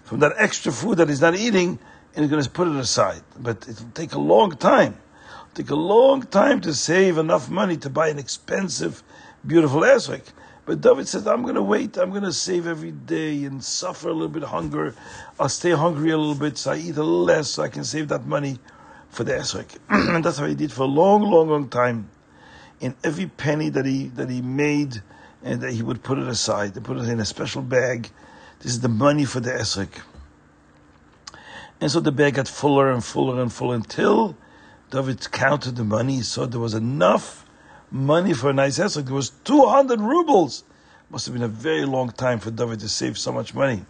from 0.05 0.19
that 0.19 0.33
extra 0.37 0.71
food 0.71 0.99
that 0.99 1.09
he's 1.09 1.21
not 1.21 1.35
eating, 1.35 1.79
and 2.15 2.23
he's 2.23 2.29
going 2.29 2.41
to 2.41 2.49
put 2.49 2.67
it 2.67 2.75
aside. 2.75 3.21
But 3.37 3.67
it'll 3.67 3.89
take 3.89 4.13
a 4.13 4.19
long 4.19 4.51
time. 4.51 4.97
It'll 5.51 5.63
take 5.63 5.69
a 5.71 5.75
long 5.75 6.21
time 6.21 6.61
to 6.61 6.73
save 6.73 7.17
enough 7.17 7.49
money 7.49 7.75
to 7.77 7.89
buy 7.89 8.09
an 8.09 8.19
expensive, 8.19 9.03
beautiful 9.45 9.81
esrog. 9.81 10.21
But 10.65 10.81
David 10.81 11.07
says, 11.07 11.27
I'm 11.27 11.43
going 11.43 11.55
to 11.55 11.61
wait. 11.61 11.97
I'm 11.97 12.11
going 12.11 12.23
to 12.23 12.33
save 12.33 12.65
every 12.65 12.91
day 12.91 13.43
and 13.43 13.63
suffer 13.63 14.09
a 14.09 14.13
little 14.13 14.29
bit 14.29 14.43
hunger. 14.43 14.95
I'll 15.39 15.49
stay 15.49 15.71
hungry 15.71 16.11
a 16.11 16.17
little 16.17 16.35
bit, 16.35 16.57
so 16.57 16.71
I 16.71 16.77
eat 16.77 16.97
a 16.97 17.03
little 17.03 17.23
less, 17.23 17.49
so 17.49 17.63
I 17.63 17.67
can 17.67 17.83
save 17.83 18.07
that 18.07 18.25
money 18.25 18.59
for 19.09 19.23
the 19.23 19.33
esrog. 19.33 19.67
and 19.89 20.23
that's 20.23 20.37
how 20.37 20.45
he 20.45 20.55
did 20.55 20.71
for 20.71 20.83
a 20.83 20.87
long, 20.87 21.23
long, 21.23 21.49
long 21.49 21.69
time. 21.69 22.09
In 22.79 22.95
every 23.03 23.27
penny 23.27 23.69
that 23.69 23.85
he 23.85 24.07
that 24.09 24.29
he 24.29 24.41
made, 24.41 25.01
and 25.43 25.61
that 25.61 25.71
he 25.71 25.81
would 25.81 26.03
put 26.03 26.17
it 26.17 26.27
aside, 26.27 26.73
to 26.73 26.81
put 26.81 26.97
it 26.97 27.07
in 27.07 27.19
a 27.19 27.25
special 27.25 27.61
bag. 27.61 28.09
This 28.59 28.71
is 28.73 28.79
the 28.79 28.89
money 28.89 29.25
for 29.25 29.39
the 29.39 29.51
esrog. 29.51 29.89
And 31.81 31.91
so 31.91 31.99
the 31.99 32.11
bag 32.11 32.35
got 32.35 32.47
fuller 32.47 32.91
and 32.91 33.03
fuller 33.03 33.41
and 33.41 33.51
fuller 33.51 33.75
until 33.75 34.35
David 34.91 35.31
counted 35.31 35.75
the 35.75 35.83
money. 35.83 36.15
He 36.15 36.21
saw 36.21 36.45
there 36.45 36.59
was 36.59 36.73
enough 36.73 37.45
money 37.91 38.33
for 38.33 38.49
a 38.49 38.53
nice 38.53 38.79
esrog. 38.79 39.05
There 39.05 39.13
was 39.13 39.29
200 39.29 39.99
rubles. 39.99 40.63
Must 41.09 41.25
have 41.27 41.33
been 41.33 41.43
a 41.43 41.47
very 41.47 41.85
long 41.85 42.09
time 42.09 42.39
for 42.39 42.49
David 42.49 42.79
to 42.79 42.89
save 42.89 43.17
so 43.17 43.31
much 43.31 43.53
money. 43.53 43.85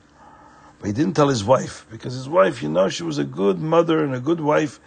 But 0.79 0.87
he 0.87 0.93
didn't 0.93 1.15
tell 1.15 1.29
his 1.29 1.43
wife, 1.43 1.85
because 1.89 2.13
his 2.13 2.27
wife, 2.27 2.61
you 2.61 2.69
know, 2.69 2.89
she 2.89 3.03
was 3.03 3.17
a 3.17 3.23
good 3.23 3.59
mother 3.59 4.03
and 4.03 4.13
a 4.13 4.19
good 4.19 4.41
wife, 4.41 4.81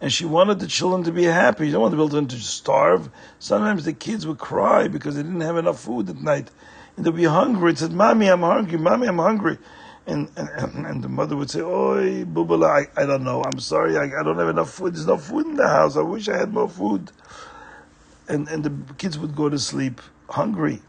and 0.00 0.10
she 0.10 0.24
wanted 0.24 0.60
the 0.60 0.66
children 0.66 1.04
to 1.04 1.12
be 1.12 1.24
happy. 1.24 1.64
She 1.64 1.70
didn't 1.72 1.82
want 1.82 1.90
the 1.90 1.98
children 1.98 2.26
to 2.28 2.36
starve. 2.36 3.10
Sometimes 3.38 3.84
the 3.84 3.92
kids 3.92 4.26
would 4.26 4.38
cry 4.38 4.88
because 4.88 5.16
they 5.16 5.22
didn't 5.22 5.42
have 5.42 5.58
enough 5.58 5.80
food 5.80 6.08
at 6.08 6.16
night. 6.16 6.50
And 6.96 7.04
they'll 7.04 7.12
be 7.12 7.24
hungry. 7.24 7.72
It 7.72 7.78
said, 7.78 7.92
"Mommy, 7.92 8.28
I'm 8.28 8.40
hungry. 8.40 8.78
Mommy, 8.78 9.08
I'm 9.08 9.18
hungry." 9.18 9.58
And, 10.06 10.28
and, 10.36 10.86
and 10.86 11.02
the 11.02 11.08
mother 11.08 11.36
would 11.36 11.50
say, 11.50 11.60
"Oi, 11.60 12.24
bubala, 12.24 12.88
I, 12.96 13.02
I 13.02 13.06
don't 13.06 13.24
know. 13.24 13.42
I'm 13.42 13.58
sorry. 13.58 13.96
I, 13.96 14.04
I 14.04 14.22
don't 14.22 14.38
have 14.38 14.48
enough 14.48 14.70
food. 14.70 14.94
There's 14.94 15.06
no 15.06 15.16
food 15.16 15.46
in 15.46 15.56
the 15.56 15.68
house. 15.68 15.96
I 15.96 16.02
wish 16.02 16.28
I 16.28 16.36
had 16.36 16.52
more 16.52 16.68
food." 16.68 17.10
And 18.28 18.48
and 18.48 18.64
the 18.64 18.94
kids 18.94 19.18
would 19.18 19.34
go 19.34 19.48
to 19.48 19.58
sleep 19.58 20.00
hungry, 20.30 20.82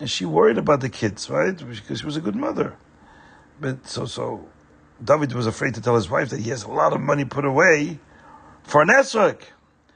and 0.00 0.10
she 0.10 0.24
worried 0.24 0.58
about 0.58 0.80
the 0.80 0.88
kids, 0.88 1.28
right? 1.30 1.56
Because 1.56 2.00
she 2.00 2.06
was 2.06 2.16
a 2.16 2.20
good 2.20 2.36
mother. 2.36 2.76
But 3.60 3.86
so 3.86 4.06
so, 4.06 4.48
David 5.02 5.32
was 5.32 5.46
afraid 5.46 5.74
to 5.74 5.80
tell 5.80 5.94
his 5.94 6.10
wife 6.10 6.30
that 6.30 6.40
he 6.40 6.50
has 6.50 6.64
a 6.64 6.70
lot 6.70 6.92
of 6.92 7.00
money 7.00 7.24
put 7.24 7.44
away 7.44 7.98
for 8.62 8.82
an 8.82 8.88
esrog. 8.88 9.40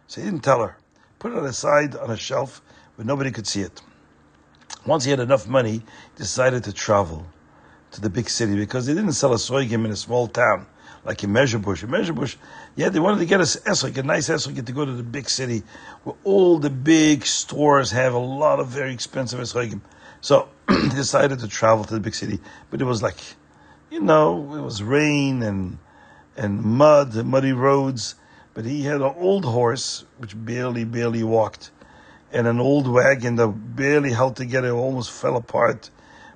So 0.06 0.20
he 0.20 0.26
didn't 0.26 0.44
tell 0.44 0.60
her. 0.60 0.76
Put 1.18 1.32
it 1.32 1.42
aside 1.44 1.96
on 1.96 2.10
a 2.10 2.16
shelf 2.16 2.62
where 2.94 3.04
nobody 3.04 3.30
could 3.30 3.46
see 3.46 3.62
it. 3.62 3.82
Once 4.86 5.04
he 5.04 5.10
had 5.10 5.20
enough 5.20 5.48
money, 5.48 5.72
he 5.72 5.82
decided 6.16 6.64
to 6.64 6.72
travel 6.72 7.26
to 7.90 8.00
the 8.00 8.10
big 8.10 8.28
city 8.28 8.54
because 8.54 8.86
they 8.86 8.94
didn't 8.94 9.12
sell 9.12 9.30
esrogim 9.30 9.84
in 9.84 9.90
a 9.90 9.96
small 9.96 10.28
town 10.28 10.66
like 11.06 11.22
in 11.22 11.30
Mezhebush. 11.30 11.84
In 11.84 11.90
Mezhebush, 11.90 12.36
yeah, 12.74 12.88
they 12.88 12.98
wanted 12.98 13.20
to 13.20 13.26
get 13.26 13.40
a 13.40 13.44
esrog, 13.44 13.96
a 13.96 14.02
nice 14.02 14.28
esrog, 14.28 14.66
to 14.66 14.72
go 14.72 14.84
to 14.84 14.92
the 14.92 15.04
big 15.04 15.30
city 15.30 15.62
where 16.02 16.16
all 16.24 16.58
the 16.58 16.68
big 16.68 17.24
stores 17.24 17.92
have 17.92 18.12
a 18.12 18.18
lot 18.18 18.58
of 18.58 18.66
very 18.66 18.92
expensive 18.92 19.38
esrogim. 19.38 19.80
So 20.20 20.48
he 20.68 20.88
decided 20.88 21.38
to 21.40 21.48
travel 21.48 21.84
to 21.84 21.94
the 21.94 22.00
big 22.00 22.14
city, 22.14 22.40
but 22.70 22.80
it 22.82 22.84
was 22.84 23.02
like, 23.02 23.18
you 23.90 24.00
know, 24.00 24.54
it 24.56 24.60
was 24.60 24.82
rain 24.82 25.42
and 25.42 25.78
and 26.36 26.62
mud, 26.62 27.14
muddy 27.24 27.52
roads. 27.52 28.16
But 28.52 28.64
he 28.64 28.82
had 28.82 28.96
an 28.96 29.14
old 29.16 29.44
horse 29.44 30.04
which 30.18 30.32
barely, 30.34 30.84
barely 30.84 31.22
walked, 31.22 31.70
and 32.36 32.46
an 32.46 32.60
old 32.60 32.86
wagon 32.86 33.36
that 33.36 33.48
barely 33.48 34.12
held 34.12 34.36
together, 34.36 34.70
almost 34.70 35.10
fell 35.10 35.36
apart. 35.36 35.88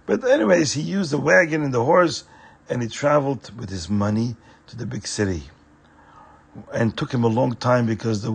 But 0.06 0.24
anyways, 0.24 0.72
he 0.72 0.80
used 0.80 1.10
the 1.10 1.18
wagon 1.18 1.62
and 1.62 1.74
the 1.74 1.84
horse, 1.84 2.24
and 2.70 2.80
he 2.80 2.88
traveled 2.88 3.54
with 3.58 3.68
his 3.68 3.90
money 3.90 4.34
to 4.68 4.76
the 4.76 4.86
big 4.86 5.06
city. 5.06 5.42
And 6.72 6.96
took 6.96 7.12
him 7.12 7.22
a 7.22 7.28
long 7.28 7.54
time 7.54 7.84
because 7.84 8.22
the 8.22 8.32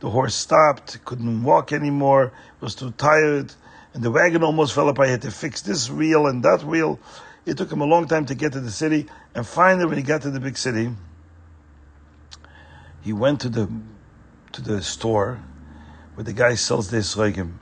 the 0.00 0.10
horse 0.10 0.34
stopped, 0.34 1.02
couldn't 1.06 1.42
walk 1.42 1.72
anymore, 1.72 2.32
was 2.60 2.74
too 2.74 2.90
tired, 2.92 3.54
and 3.94 4.02
the 4.02 4.10
wagon 4.10 4.44
almost 4.44 4.74
fell 4.74 4.90
apart. 4.90 5.08
He 5.08 5.12
had 5.12 5.22
to 5.22 5.30
fix 5.30 5.62
this 5.62 5.90
wheel 5.90 6.26
and 6.26 6.42
that 6.42 6.62
wheel. 6.62 7.00
It 7.46 7.56
took 7.56 7.72
him 7.72 7.80
a 7.80 7.86
long 7.86 8.08
time 8.08 8.26
to 8.26 8.34
get 8.34 8.52
to 8.52 8.60
the 8.60 8.70
city, 8.70 9.06
and 9.34 9.46
finally, 9.46 9.86
when 9.86 9.96
he 9.96 10.02
got 10.02 10.20
to 10.22 10.30
the 10.30 10.38
big 10.38 10.58
city, 10.58 10.90
he 13.00 13.14
went 13.14 13.40
to 13.40 13.48
the 13.48 13.68
to 14.52 14.60
the 14.60 14.82
store 14.82 15.40
where 16.20 16.24
the 16.26 16.34
guy 16.34 16.54
sells 16.54 16.90
the 16.90 16.98
esrogim, 16.98 17.52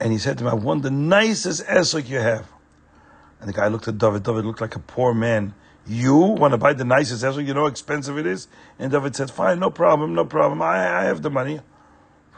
and 0.00 0.10
he 0.10 0.18
said 0.18 0.36
to 0.36 0.42
him, 0.42 0.50
"I 0.50 0.54
want 0.54 0.82
the 0.82 0.90
nicest 0.90 1.64
esrog 1.66 2.08
you 2.08 2.18
have." 2.18 2.48
And 3.38 3.48
the 3.48 3.52
guy 3.52 3.68
looked 3.68 3.86
at 3.86 3.96
David. 3.96 4.24
David 4.24 4.44
looked 4.44 4.60
like 4.60 4.74
a 4.74 4.80
poor 4.80 5.14
man. 5.14 5.54
You 5.86 6.16
want 6.16 6.50
to 6.50 6.58
buy 6.58 6.72
the 6.72 6.84
nicest 6.84 7.22
esrog? 7.22 7.46
You 7.46 7.54
know 7.54 7.60
how 7.60 7.66
expensive 7.68 8.18
it 8.18 8.26
is. 8.26 8.48
And 8.80 8.90
David 8.90 9.14
said, 9.14 9.30
"Fine, 9.30 9.60
no 9.60 9.70
problem, 9.70 10.14
no 10.14 10.24
problem. 10.24 10.62
I, 10.62 11.02
I 11.02 11.04
have 11.04 11.22
the 11.22 11.30
money." 11.30 11.60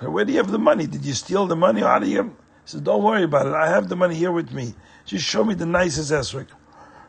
Where 0.00 0.26
do 0.26 0.33
you 0.33 0.37
have 0.37 0.50
the 0.50 0.59
money? 0.59 0.87
Did 0.87 1.07
you 1.07 1.14
steal 1.14 1.47
the 1.47 1.57
money? 1.57 1.81
How 1.81 1.99
do 1.99 2.07
you? 2.07 2.25
He 2.25 2.31
said, 2.67 2.85
"Don't 2.85 3.02
worry 3.02 3.23
about 3.23 3.47
it. 3.47 3.55
I 3.55 3.69
have 3.69 3.88
the 3.88 3.97
money 3.97 4.17
here 4.17 4.31
with 4.31 4.52
me. 4.52 4.75
Just 5.07 5.25
show 5.25 5.45
me 5.45 5.55
the 5.55 5.64
nicest 5.64 6.12
esrog." 6.12 6.49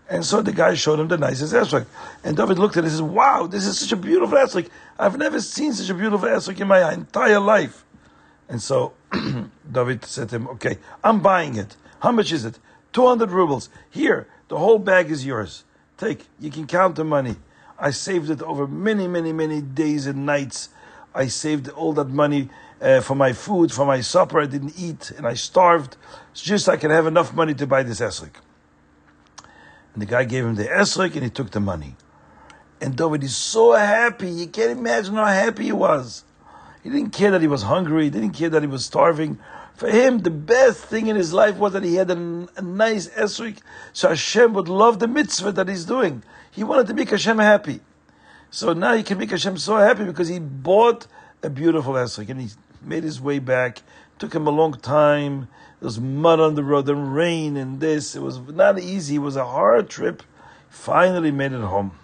And 0.10 0.25
so 0.25 0.41
the 0.41 0.53
guy 0.53 0.75
showed 0.75 1.01
him 1.01 1.10
the 1.10 1.17
nicest 1.17 1.53
esrog. 1.53 1.88
And 2.24 2.38
David 2.38 2.58
looked 2.58 2.77
at 2.77 2.86
it 2.86 2.88
and 2.88 2.91
says, 2.91 3.01
Wow, 3.01 3.48
this 3.48 3.67
is 3.67 3.77
such 3.77 3.91
a 3.91 3.98
beautiful 3.98 4.38
esrog. 4.38 4.69
I've 4.98 5.17
never 5.17 5.41
seen 5.41 5.74
such 5.74 5.89
a 5.89 5.93
beautiful 5.93 6.29
esrog 6.29 6.60
in 6.60 6.67
my 6.69 6.93
entire 6.93 7.41
life. 7.41 7.86
And 8.50 8.62
so 8.62 8.94
David 9.72 10.03
said 10.03 10.29
to 10.29 10.38
him, 10.38 10.48
Okay, 10.50 10.79
I'm 11.03 11.22
buying 11.22 11.56
it. 11.56 11.77
How 12.00 12.12
much 12.12 12.32
is 12.32 12.44
it? 12.44 12.60
200 12.94 13.32
rubles. 13.32 13.70
Here, 13.89 14.27
the 14.48 14.58
whole 14.58 14.79
bag 14.79 15.12
is 15.12 15.25
yours. 15.25 15.63
Take, 15.98 16.25
you 16.39 16.50
can 16.50 16.65
count 16.65 16.96
the 16.96 17.03
money. 17.03 17.36
I 17.77 17.91
saved 17.91 18.29
it 18.29 18.41
over 18.41 18.68
many, 18.68 19.08
many, 19.08 19.32
many 19.32 19.62
days 19.62 20.08
and 20.08 20.25
nights. 20.25 20.70
I 21.13 21.27
saved 21.27 21.70
all 21.70 21.94
that 21.94 22.10
money 22.10 22.50
uh, 22.82 23.01
for 23.01 23.15
my 23.15 23.34
food, 23.34 23.72
for 23.72 23.86
my 23.86 24.01
supper. 24.01 24.39
I 24.41 24.48
didn't 24.48 24.74
eat 24.77 25.12
and 25.12 25.27
I 25.27 25.36
starved. 25.36 25.98
It's 26.32 26.41
just 26.41 26.68
I 26.68 26.77
can 26.77 26.91
have 26.91 27.06
enough 27.06 27.34
money 27.34 27.53
to 27.53 27.68
buy 27.68 27.84
this 27.84 28.00
esrog. 28.00 28.32
And 29.94 30.01
the 30.01 30.06
guy 30.06 30.24
gave 30.24 30.46
him 30.46 30.56
the 30.56 30.65
esrog 30.65 31.13
and 31.13 31.24
he 31.24 31.29
took 31.29 31.51
the 31.51 31.60
money. 31.60 31.96
And 32.82 32.96
David 32.96 33.24
is 33.24 33.36
so 33.36 33.74
happy. 33.74 34.29
You 34.29 34.48
can't 34.48 34.72
imagine 34.72 35.15
how 35.15 35.25
happy 35.25 35.65
he 35.65 35.72
was. 35.72 36.24
He 36.83 36.89
didn't 36.89 37.12
care 37.12 37.31
that 37.31 37.41
he 37.41 37.48
was 37.48 37.63
hungry. 37.63 38.05
He 38.05 38.09
didn't 38.09 38.31
care 38.31 38.50
that 38.50 38.62
he 38.62 38.67
was 38.67 38.86
starving. 38.86 39.38
For 39.75 39.89
him, 39.89 40.19
the 40.19 40.31
best 40.31 40.83
thing 40.83 41.07
in 41.07 41.15
his 41.15 41.33
life 41.33 41.57
was 41.57 41.74
that 41.74 41.83
he 41.83 41.95
had 41.95 42.12
a, 42.12 42.48
a 42.57 42.62
nice 42.62 43.07
esrog, 43.09 43.59
so 43.93 44.09
Hashem 44.09 44.53
would 44.53 44.67
love 44.67 45.00
the 45.00 45.07
mitzvah 45.07 45.53
that 45.53 45.69
he's 45.69 45.86
doing. 45.86 46.24
He 46.51 46.63
wanted 46.63 46.88
to 46.88 46.93
make 46.93 47.09
Hashem 47.09 47.38
happy. 47.38 47.79
So 48.51 48.74
now 48.74 48.93
he 48.95 49.03
can 49.03 49.17
make 49.17 49.31
Hashem 49.31 49.57
so 49.57 49.77
happy 49.77 50.03
because 50.03 50.27
he 50.27 50.39
bought 50.39 51.07
a 51.43 51.50
beautiful 51.50 51.93
esrog 51.93 52.29
and 52.29 52.41
he 52.41 52.50
made 52.81 53.03
his 53.03 53.21
way 53.21 53.39
back. 53.39 53.81
Took 54.17 54.33
him 54.33 54.48
a 54.48 54.51
long 54.51 54.74
time. 54.74 55.48
There 55.79 55.88
was 55.88 56.00
mud 56.00 56.39
on 56.39 56.55
the 56.55 56.63
road 56.63 56.89
and 56.89 57.15
rain 57.15 57.55
and 57.55 57.79
this. 57.79 58.15
It 58.15 58.21
was 58.21 58.39
not 58.39 58.79
easy. 58.79 59.15
It 59.15 59.19
was 59.19 59.36
a 59.36 59.45
hard 59.45 59.89
trip. 59.89 60.24
Finally 60.67 61.31
made 61.31 61.53
it 61.53 61.62
home. 61.62 61.98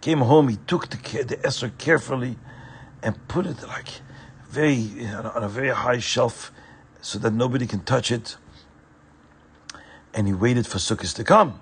Came 0.00 0.18
home. 0.18 0.48
He 0.48 0.56
took 0.66 0.88
the 0.88 0.96
the 1.22 1.36
esrog 1.36 1.78
carefully 1.78 2.38
and 3.02 3.28
put 3.28 3.46
it 3.46 3.62
like 3.66 3.88
very 4.48 5.06
on 5.06 5.42
a 5.42 5.48
very 5.48 5.70
high 5.70 5.98
shelf 5.98 6.52
so 7.00 7.18
that 7.18 7.32
nobody 7.32 7.66
can 7.66 7.80
touch 7.80 8.10
it. 8.10 8.36
And 10.14 10.26
he 10.26 10.32
waited 10.32 10.66
for 10.66 10.78
Sukkot 10.78 11.14
to 11.14 11.24
come. 11.24 11.60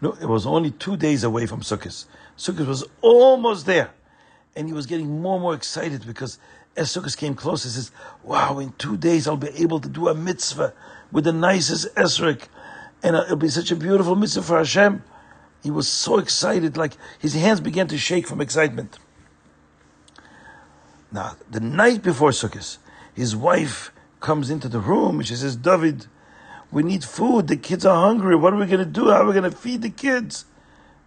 No, 0.00 0.16
it 0.20 0.26
was 0.26 0.46
only 0.46 0.70
two 0.70 0.96
days 0.96 1.24
away 1.24 1.46
from 1.46 1.60
Sukkot. 1.60 2.06
Sukkot 2.36 2.66
was 2.66 2.84
almost 3.02 3.66
there. 3.66 3.90
And 4.56 4.66
he 4.66 4.72
was 4.72 4.86
getting 4.86 5.20
more 5.20 5.34
and 5.34 5.42
more 5.42 5.54
excited 5.54 6.06
because 6.06 6.38
as 6.76 6.90
Sukkot 6.90 7.16
came 7.16 7.34
close, 7.34 7.64
he 7.64 7.68
says, 7.68 7.92
Wow, 8.24 8.58
in 8.58 8.72
two 8.72 8.96
days 8.96 9.28
I'll 9.28 9.36
be 9.36 9.48
able 9.48 9.80
to 9.80 9.88
do 9.88 10.08
a 10.08 10.14
mitzvah 10.14 10.72
with 11.12 11.24
the 11.24 11.32
nicest 11.32 11.94
esrog. 11.94 12.42
And 13.02 13.14
uh, 13.14 13.24
it'll 13.24 13.36
be 13.36 13.48
such 13.48 13.70
a 13.70 13.76
beautiful 13.76 14.16
mitzvah 14.16 14.42
for 14.42 14.58
Hashem. 14.58 15.02
He 15.62 15.70
was 15.70 15.86
so 15.86 16.18
excited, 16.18 16.76
like 16.76 16.94
his 17.18 17.34
hands 17.34 17.60
began 17.60 17.86
to 17.88 17.98
shake 17.98 18.26
from 18.26 18.40
excitement. 18.40 18.98
Now, 21.12 21.36
the 21.50 21.60
night 21.60 22.02
before 22.02 22.30
Sukkot, 22.30 22.78
his 23.14 23.34
wife 23.34 23.92
comes 24.20 24.50
into 24.50 24.68
the 24.68 24.78
room 24.78 25.18
and 25.18 25.26
she 25.26 25.34
says, 25.34 25.56
David, 25.56 26.06
we 26.70 26.82
need 26.82 27.04
food. 27.04 27.48
The 27.48 27.56
kids 27.56 27.84
are 27.84 28.06
hungry. 28.06 28.36
What 28.36 28.52
are 28.52 28.56
we 28.56 28.66
going 28.66 28.78
to 28.78 28.84
do? 28.84 29.10
How 29.10 29.22
are 29.22 29.26
we 29.26 29.32
going 29.32 29.50
to 29.50 29.56
feed 29.56 29.82
the 29.82 29.90
kids? 29.90 30.44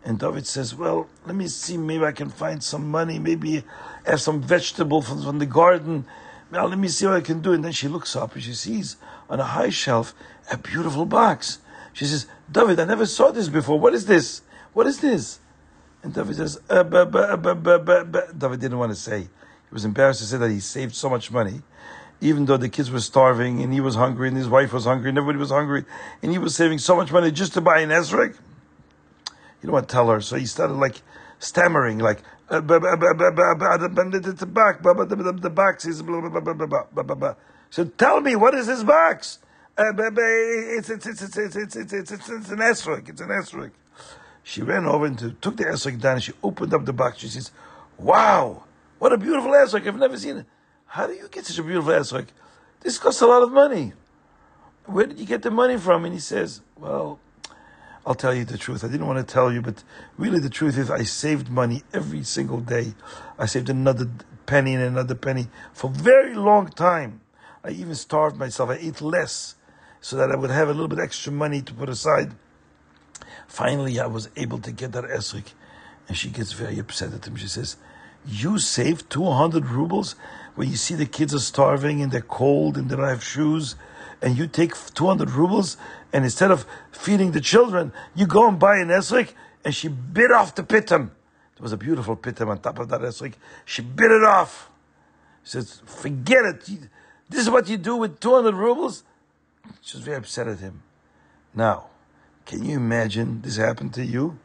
And 0.03 0.19
David 0.19 0.45
says, 0.45 0.75
Well, 0.75 1.07
let 1.25 1.35
me 1.35 1.47
see. 1.47 1.77
Maybe 1.77 2.03
I 2.03 2.11
can 2.11 2.29
find 2.29 2.61
some 2.61 2.91
money. 2.91 3.19
Maybe 3.19 3.63
have 4.05 4.19
some 4.19 4.41
vegetable 4.41 5.01
from, 5.01 5.23
from 5.23 5.39
the 5.39 5.45
garden. 5.45 6.05
Well, 6.51 6.67
let 6.67 6.77
me 6.77 6.89
see 6.89 7.05
what 7.05 7.15
I 7.15 7.21
can 7.21 7.41
do. 7.41 7.53
And 7.53 7.63
then 7.63 7.71
she 7.71 7.87
looks 7.87 8.15
up 8.15 8.33
and 8.33 8.43
she 8.43 8.53
sees 8.53 8.97
on 9.29 9.39
a 9.39 9.45
high 9.45 9.69
shelf 9.69 10.13
a 10.51 10.57
beautiful 10.57 11.05
box. 11.05 11.59
She 11.93 12.05
says, 12.05 12.27
David, 12.51 12.79
I 12.79 12.85
never 12.85 13.05
saw 13.05 13.31
this 13.31 13.47
before. 13.47 13.79
What 13.79 13.93
is 13.93 14.05
this? 14.05 14.41
What 14.73 14.87
is 14.87 14.99
this? 14.99 15.39
And 16.01 16.13
David 16.13 16.35
says, 16.35 16.59
uh, 16.69 16.83
bu, 16.83 17.05
bu, 17.05 17.37
bu, 17.37 18.21
David 18.37 18.59
didn't 18.59 18.77
want 18.77 18.91
to 18.91 18.95
say 18.97 19.29
was 19.73 19.85
embarrassed 19.85 20.19
to 20.19 20.25
say 20.25 20.37
that 20.37 20.51
he 20.51 20.59
saved 20.59 20.95
so 20.95 21.09
much 21.09 21.31
money, 21.31 21.61
even 22.21 22.45
though 22.45 22.57
the 22.57 22.69
kids 22.69 22.91
were 22.91 22.99
starving 22.99 23.61
and 23.61 23.73
he 23.73 23.81
was 23.81 23.95
hungry 23.95 24.27
and 24.27 24.37
his 24.37 24.47
wife 24.47 24.71
was 24.71 24.85
hungry 24.85 25.09
and 25.09 25.17
everybody 25.17 25.39
was 25.39 25.49
hungry, 25.49 25.83
and 26.21 26.31
he 26.31 26.37
was 26.37 26.55
saving 26.55 26.77
so 26.77 26.95
much 26.95 27.11
money 27.11 27.31
just 27.31 27.53
to 27.53 27.61
buy 27.61 27.79
an 27.79 27.89
Esrog. 27.89 28.37
You 29.61 29.67
don't 29.67 29.73
want 29.73 29.89
to 29.89 29.93
Tell 29.93 30.07
her. 30.09 30.21
So 30.21 30.35
he 30.35 30.45
started 30.45 30.73
like 30.75 31.01
stammering, 31.39 31.99
like 31.99 32.19
uh, 32.49 32.59
the 32.59 32.79
box, 34.53 34.79
the 35.41 35.49
box 35.49 35.85
is. 35.85 36.03
So 37.69 37.85
tell 37.85 38.21
me, 38.21 38.35
what 38.35 38.53
is 38.53 38.67
this 38.67 38.83
box? 38.83 39.39
Uh, 39.75 39.91
it's 39.97 40.89
it's 40.89 41.07
it's 41.07 41.21
it's 41.21 41.37
it's 41.37 41.75
it's 41.75 41.93
it's 41.93 42.11
it's 42.11 42.29
an 42.29 42.59
Esrog. 42.59 43.09
It's 43.09 43.21
an 43.21 43.29
Esrog. 43.29 43.71
She 44.43 44.61
ran 44.61 44.85
over 44.85 45.05
and 45.05 45.17
took 45.41 45.57
the 45.57 45.63
Esrog 45.63 45.99
down. 45.99 46.15
and 46.15 46.23
She 46.23 46.33
opened 46.43 46.73
up 46.73 46.85
the 46.85 46.93
box. 46.93 47.19
She 47.19 47.29
says, 47.29 47.49
"Wow." 47.97 48.65
What 49.03 49.11
a 49.11 49.17
beautiful 49.17 49.51
esrog! 49.51 49.85
I've 49.85 49.97
never 49.97 50.17
seen 50.17 50.37
it. 50.37 50.45
How 50.85 51.07
do 51.07 51.13
you 51.13 51.27
get 51.27 51.45
such 51.45 51.59
a 51.59 51.63
beautiful 51.63 51.91
esrog? 51.91 52.27
This 52.79 52.97
costs 52.97 53.19
a 53.19 53.27
lot 53.27 53.43
of 53.43 53.51
money. 53.51 53.91
Where 54.85 55.05
did 55.05 55.19
you 55.19 55.25
get 55.25 55.41
the 55.41 55.51
money 55.51 55.77
from?" 55.77 56.05
And 56.05 56.13
he 56.13 56.21
says, 56.21 56.61
"Well." 56.77 57.19
I'll 58.05 58.15
tell 58.15 58.33
you 58.33 58.45
the 58.45 58.57
truth. 58.57 58.81
I 58.81 58.87
didn't 58.87 59.07
want 59.07 59.19
to 59.19 59.33
tell 59.33 59.51
you, 59.51 59.61
but 59.61 59.83
really 60.17 60.39
the 60.39 60.49
truth 60.49 60.77
is 60.77 60.89
I 60.89 61.03
saved 61.03 61.49
money 61.49 61.83
every 61.93 62.23
single 62.23 62.61
day. 62.61 62.93
I 63.37 63.45
saved 63.45 63.69
another 63.69 64.09
penny 64.45 64.73
and 64.73 64.83
another 64.83 65.15
penny 65.15 65.47
for 65.73 65.89
a 65.89 65.93
very 65.93 66.33
long 66.33 66.69
time. 66.69 67.19
I 67.61 67.71
even 67.71 67.95
starved 67.95 68.37
myself. 68.37 68.69
I 68.69 68.75
ate 68.75 69.01
less 69.01 69.55
so 69.99 70.15
that 70.15 70.31
I 70.31 70.37
would 70.37 70.49
have 70.49 70.69
a 70.69 70.73
little 70.73 70.87
bit 70.87 70.99
extra 70.99 71.33
money 71.33 71.61
to 71.61 71.73
put 71.73 71.89
aside. 71.89 72.31
Finally, 73.47 73.99
I 73.99 74.05
was 74.05 74.29
able 74.37 74.59
to 74.59 74.71
get 74.71 74.93
that 74.93 75.03
esrog. 75.03 75.47
And 76.07 76.17
she 76.17 76.29
gets 76.29 76.53
very 76.53 76.79
upset 76.79 77.13
at 77.13 77.25
him. 77.25 77.35
She 77.35 77.47
says, 77.47 77.77
You 78.25 78.59
save 78.59 79.07
200 79.09 79.65
rubles 79.65 80.15
when 80.55 80.69
you 80.69 80.75
see 80.75 80.95
the 80.95 81.05
kids 81.05 81.33
are 81.33 81.39
starving 81.39 82.01
and 82.01 82.11
they're 82.11 82.21
cold 82.21 82.77
and 82.77 82.89
they 82.89 82.95
don't 82.95 83.07
have 83.07 83.23
shoes 83.23 83.75
and 84.23 84.37
you 84.37 84.47
take 84.47 84.73
200 84.93 85.31
rubles, 85.31 85.75
and 86.13 86.23
instead 86.23 86.49
of 86.49 86.65
feeding 86.91 87.33
the 87.33 87.41
children, 87.41 87.91
you 88.15 88.25
go 88.25 88.47
and 88.47 88.57
buy 88.57 88.77
an 88.77 88.87
esrik, 88.87 89.33
and 89.65 89.75
she 89.75 89.89
bit 89.89 90.31
off 90.31 90.55
the 90.55 90.63
pitom. 90.63 91.09
There 91.55 91.61
was 91.61 91.73
a 91.73 91.77
beautiful 91.77 92.15
pitom 92.15 92.47
on 92.47 92.59
top 92.59 92.79
of 92.79 92.87
that 92.89 93.01
esrik. 93.01 93.33
She 93.65 93.81
bit 93.81 94.11
it 94.11 94.23
off. 94.23 94.69
She 95.43 95.51
says, 95.51 95.81
forget 95.85 96.45
it. 96.45 96.69
This 97.29 97.41
is 97.41 97.49
what 97.49 97.67
you 97.67 97.77
do 97.77 97.97
with 97.97 98.21
200 98.21 98.55
rubles? 98.55 99.03
She 99.81 99.97
was 99.97 100.05
very 100.05 100.17
upset 100.17 100.47
at 100.47 100.59
him. 100.59 100.83
Now, 101.53 101.87
can 102.45 102.63
you 102.63 102.77
imagine 102.77 103.41
this 103.41 103.57
happened 103.57 103.93
to 103.95 104.05
you? 104.05 104.39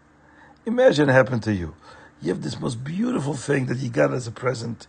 Imagine 0.67 1.09
it 1.09 1.13
happened 1.13 1.45
to 1.45 1.55
you. 1.55 1.75
You 2.21 2.31
have 2.31 2.43
this 2.43 2.59
most 2.59 2.83
beautiful 2.83 3.35
thing 3.35 3.67
that 3.67 3.79
you 3.79 3.91
got 3.91 4.13
as 4.13 4.27
a 4.27 4.33
present, 4.33 4.87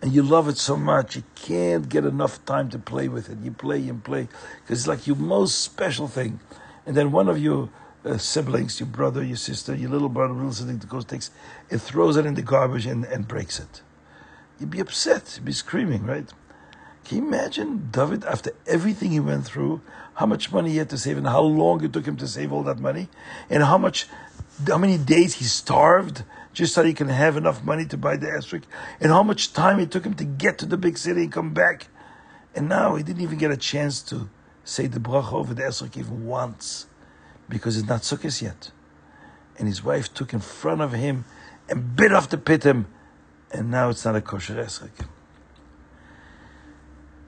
and 0.00 0.12
you 0.14 0.22
love 0.22 0.48
it 0.48 0.56
so 0.56 0.76
much, 0.76 1.16
you 1.16 1.24
can't 1.34 1.88
get 1.88 2.06
enough 2.06 2.42
time 2.46 2.70
to 2.70 2.78
play 2.78 3.06
with 3.08 3.28
it. 3.28 3.38
You 3.42 3.50
play 3.50 3.86
and 3.88 4.02
play, 4.02 4.28
because 4.62 4.80
it's 4.80 4.88
like 4.88 5.06
your 5.06 5.16
most 5.16 5.60
special 5.60 6.08
thing. 6.08 6.40
And 6.86 6.96
then 6.96 7.12
one 7.12 7.28
of 7.28 7.38
your 7.38 7.68
uh, 8.02 8.16
siblings, 8.16 8.80
your 8.80 8.86
brother, 8.86 9.22
your 9.22 9.36
sister, 9.36 9.74
your 9.74 9.90
little 9.90 10.08
brother, 10.08 10.32
little 10.32 10.52
sister, 10.52 10.72
goes, 10.86 11.04
takes, 11.04 11.30
it 11.68 11.78
throws 11.78 12.16
it 12.16 12.24
in 12.24 12.32
the 12.32 12.42
garbage 12.42 12.86
and, 12.86 13.04
and 13.04 13.28
breaks 13.28 13.60
it. 13.60 13.82
You'd 14.58 14.70
be 14.70 14.80
upset, 14.80 15.34
you'd 15.36 15.44
be 15.44 15.52
screaming, 15.52 16.06
right? 16.06 16.32
Can 17.04 17.18
you 17.18 17.26
imagine 17.26 17.88
David, 17.90 18.24
after 18.24 18.52
everything 18.66 19.10
he 19.10 19.20
went 19.20 19.44
through, 19.44 19.82
how 20.14 20.26
much 20.26 20.50
money 20.50 20.70
he 20.70 20.76
had 20.78 20.88
to 20.90 20.98
save 20.98 21.18
and 21.18 21.26
how 21.26 21.42
long 21.42 21.84
it 21.84 21.92
took 21.92 22.06
him 22.06 22.16
to 22.16 22.26
save 22.26 22.52
all 22.52 22.62
that 22.62 22.78
money, 22.78 23.08
and 23.50 23.62
how 23.62 23.76
much, 23.76 24.06
how 24.66 24.78
many 24.78 24.96
days 24.96 25.34
he 25.34 25.44
starved 25.44 26.22
just 26.60 26.74
so 26.74 26.84
he 26.84 26.92
can 26.92 27.08
have 27.08 27.38
enough 27.38 27.64
money 27.64 27.86
to 27.86 27.96
buy 27.96 28.18
the 28.18 28.26
esrog, 28.26 28.64
and 29.00 29.10
how 29.10 29.22
much 29.22 29.54
time 29.54 29.80
it 29.80 29.90
took 29.90 30.04
him 30.04 30.12
to 30.12 30.24
get 30.24 30.58
to 30.58 30.66
the 30.66 30.76
big 30.76 30.98
city 30.98 31.22
and 31.22 31.32
come 31.32 31.54
back, 31.54 31.88
and 32.54 32.68
now 32.68 32.96
he 32.96 33.02
didn't 33.02 33.22
even 33.22 33.38
get 33.38 33.50
a 33.50 33.56
chance 33.56 34.02
to 34.02 34.28
say 34.62 34.86
the 34.86 35.00
bracha 35.00 35.32
over 35.32 35.54
the 35.54 35.62
esrog 35.62 35.96
even 35.96 36.26
once, 36.26 36.86
because 37.48 37.78
it's 37.78 37.88
not 37.88 38.02
Sukkos 38.02 38.42
yet, 38.42 38.72
and 39.56 39.68
his 39.68 39.82
wife 39.82 40.12
took 40.12 40.34
in 40.34 40.40
front 40.40 40.82
of 40.82 40.92
him 40.92 41.24
and 41.70 41.96
bit 41.96 42.12
off 42.12 42.28
the 42.28 42.36
pitom, 42.36 42.84
and 43.50 43.70
now 43.70 43.88
it's 43.88 44.04
not 44.04 44.14
a 44.14 44.20
kosher 44.20 44.56
esrog. 44.56 45.06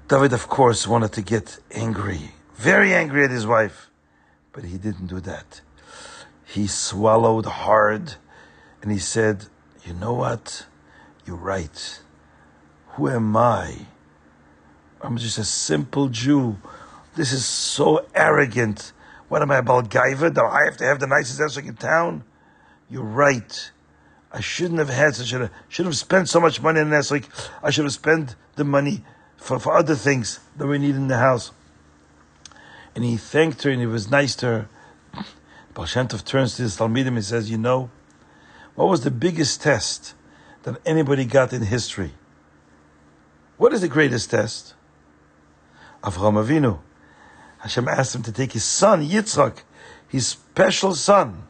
David, 0.09 0.35
of 0.35 0.47
course, 0.47 0.87
wanted 0.87 1.13
to 1.13 1.23
get 1.23 1.59
angry, 1.71 2.35
very 2.55 2.93
angry 2.93 3.25
at 3.25 3.31
his 3.31 3.47
wife, 3.47 3.89
but 4.53 4.65
he 4.65 4.77
didn't 4.77 5.07
do 5.07 5.21
that. 5.21 5.63
He 6.45 6.67
swallowed 6.67 7.47
hard 7.47 8.17
and 8.83 8.91
he 8.91 8.99
said, 8.99 9.47
You 9.85 9.95
know 9.95 10.13
what? 10.13 10.67
You're 11.25 11.37
right. 11.37 12.01
Who 12.89 13.09
am 13.09 13.37
I? 13.37 13.87
I'm 15.01 15.17
just 15.17 15.39
a 15.39 15.45
simple 15.45 16.09
Jew. 16.09 16.59
This 17.15 17.33
is 17.33 17.45
so 17.45 18.07
arrogant. 18.15 18.93
What 19.29 19.41
am 19.43 19.51
I, 19.51 19.61
baal 19.61 19.83
gaiva? 19.83 20.35
Do 20.35 20.43
I 20.43 20.65
have 20.65 20.77
to 20.79 20.85
have 20.85 21.01
the 21.01 21.07
nicest 21.07 21.41
esrog 21.41 21.67
in 21.67 21.77
town? 21.77 22.25
You're 22.91 23.03
right. 23.03 23.71
I 24.33 24.41
shouldn't 24.41 24.79
have 24.79 24.91
had 24.91 25.15
such 25.15 25.33
a, 25.33 25.51
shouldn't 25.69 25.95
have 25.95 25.99
spent 25.99 26.29
so 26.29 26.41
much 26.41 26.61
money 26.61 26.81
on 26.81 26.91
esrog. 26.91 27.25
I 27.63 27.71
should 27.71 27.85
have 27.85 27.93
spent 27.93 28.35
the 28.57 28.65
money 28.65 29.05
for, 29.37 29.59
for 29.59 29.73
other 29.77 29.95
things 29.95 30.41
that 30.57 30.67
we 30.67 30.79
need 30.79 30.95
in 30.95 31.09
the 31.09 31.19
house. 31.19 31.53
And 32.95 33.05
he 33.05 33.17
thanked 33.17 33.63
her 33.63 33.71
and 33.71 33.81
he 33.81 33.87
was 33.87 34.11
nice 34.11 34.35
to 34.37 34.47
her. 34.47 34.69
Baal 35.75 35.87
Shem 35.87 36.09
Tov 36.09 36.25
turns 36.25 36.57
to 36.57 36.63
his 36.63 36.77
Talmidim 36.77 37.09
and 37.09 37.25
says, 37.25 37.51
You 37.51 37.59
know, 37.59 37.91
what 38.75 38.89
was 38.89 39.03
the 39.03 39.11
biggest 39.11 39.63
test 39.63 40.15
that 40.63 40.81
anybody 40.87 41.25
got 41.25 41.53
in 41.53 41.63
history? 41.63 42.13
What 43.57 43.73
is 43.73 43.81
the 43.81 43.89
greatest 43.89 44.31
test? 44.31 44.75
Avraham 46.03 46.43
Avinu. 46.45 46.81
Hashem 47.59 47.87
asked 47.87 48.15
him 48.15 48.23
to 48.25 48.33
take 48.33 48.53
his 48.53 48.65
son, 48.65 49.07
Yitzchak, 49.07 49.59
his 50.09 50.27
special 50.27 50.95
son, 50.95 51.45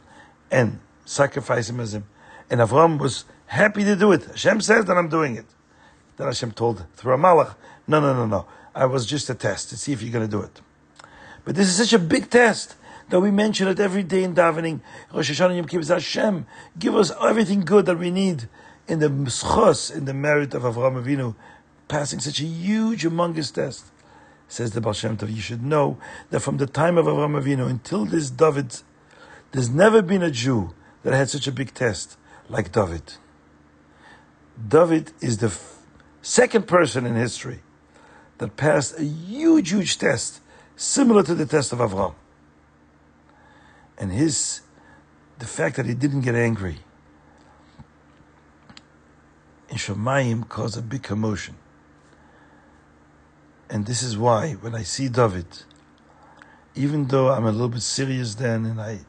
and 0.51 0.79
sacrifice 1.05 1.69
him 1.69 1.79
as 1.79 1.93
him. 1.95 2.05
And 2.49 2.59
Avram 2.59 2.99
was 2.99 3.25
happy 3.47 3.83
to 3.83 3.95
do 3.95 4.11
it. 4.11 4.25
Hashem 4.25 4.61
says 4.61 4.85
that 4.85 4.97
I'm 4.97 5.09
doing 5.09 5.37
it. 5.37 5.45
Then 6.17 6.27
Hashem 6.27 6.51
told 6.51 6.85
through 6.95 7.13
a 7.13 7.17
malach, 7.17 7.55
no, 7.87 7.99
no, 7.99 8.13
no, 8.13 8.25
no. 8.27 8.45
I 8.75 8.85
was 8.85 9.05
just 9.05 9.29
a 9.29 9.35
test 9.35 9.69
to 9.69 9.77
see 9.77 9.91
if 9.91 10.01
you're 10.01 10.11
going 10.11 10.25
to 10.25 10.31
do 10.31 10.43
it. 10.43 10.61
But 11.45 11.55
this 11.55 11.67
is 11.67 11.75
such 11.75 11.93
a 11.93 11.99
big 11.99 12.29
test 12.29 12.75
that 13.09 13.19
we 13.19 13.31
mention 13.31 13.67
it 13.67 13.79
every 13.79 14.03
day 14.03 14.23
in 14.23 14.35
davening. 14.35 14.81
Rosh 15.13 15.31
Hashanah 15.31 15.55
Yom 15.55 15.67
Kippur 15.67 15.85
Hashem, 15.85 16.45
give 16.77 16.95
us 16.95 17.11
everything 17.21 17.61
good 17.61 17.85
that 17.85 17.99
we 17.99 18.11
need 18.11 18.49
in 18.87 18.99
the 18.99 19.09
zchus, 19.09 19.95
in 19.95 20.05
the 20.05 20.13
merit 20.13 20.53
of 20.53 20.63
Avraham 20.63 21.03
Avinu, 21.03 21.35
passing 21.87 22.19
such 22.19 22.39
a 22.39 22.45
huge, 22.45 23.03
humongous 23.03 23.53
test. 23.53 23.85
Says 24.47 24.71
the 24.71 24.81
Baal 24.81 24.93
Shem 24.93 25.17
Tov, 25.17 25.33
you 25.33 25.41
should 25.41 25.63
know 25.63 25.97
that 26.29 26.41
from 26.41 26.57
the 26.57 26.67
time 26.67 26.97
of 26.97 27.05
Avraham 27.05 27.41
Avinu 27.41 27.69
until 27.69 28.05
this 28.05 28.29
David, 28.29 28.77
there's 29.51 29.69
never 29.69 30.01
been 30.01 30.21
a 30.21 30.31
Jew 30.31 30.73
that 31.03 31.13
had 31.13 31.29
such 31.29 31.47
a 31.47 31.51
big 31.51 31.73
test 31.73 32.17
like 32.49 32.71
David. 32.71 33.13
David 34.67 35.11
is 35.21 35.39
the 35.39 35.47
f- 35.47 35.79
second 36.21 36.67
person 36.67 37.05
in 37.05 37.15
history 37.15 37.61
that 38.37 38.55
passed 38.57 38.99
a 38.99 39.03
huge, 39.03 39.71
huge 39.71 39.97
test, 39.97 40.41
similar 40.75 41.23
to 41.23 41.35
the 41.35 41.45
test 41.45 41.73
of 41.73 41.79
Avram. 41.79 42.15
And 43.97 44.11
his, 44.11 44.61
the 45.39 45.45
fact 45.45 45.75
that 45.77 45.85
he 45.85 45.93
didn't 45.93 46.21
get 46.21 46.35
angry 46.35 46.79
in 49.69 49.77
Shamayim 49.77 50.47
caused 50.47 50.77
a 50.77 50.81
big 50.81 51.03
commotion. 51.03 51.55
And 53.69 53.87
this 53.87 54.03
is 54.03 54.17
why, 54.17 54.53
when 54.53 54.75
I 54.75 54.83
see 54.83 55.09
David, 55.09 55.47
even 56.75 57.07
though 57.07 57.29
I'm 57.29 57.45
a 57.45 57.51
little 57.51 57.69
bit 57.69 57.81
serious 57.81 58.35
then 58.35 58.65
and 58.65 58.79
I 58.79 58.99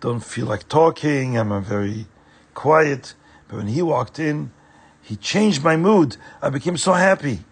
don't 0.00 0.20
feel 0.20 0.46
like 0.46 0.68
talking, 0.68 1.38
I'm 1.38 1.64
very 1.64 2.06
quiet, 2.52 3.14
but 3.48 3.56
when 3.56 3.68
he 3.68 3.80
walked 3.80 4.18
in, 4.18 4.50
he 5.00 5.16
changed 5.16 5.62
my 5.62 5.76
mood. 5.76 6.16
I 6.42 6.50
became 6.50 6.76
so 6.76 6.92
happy. 6.92 7.44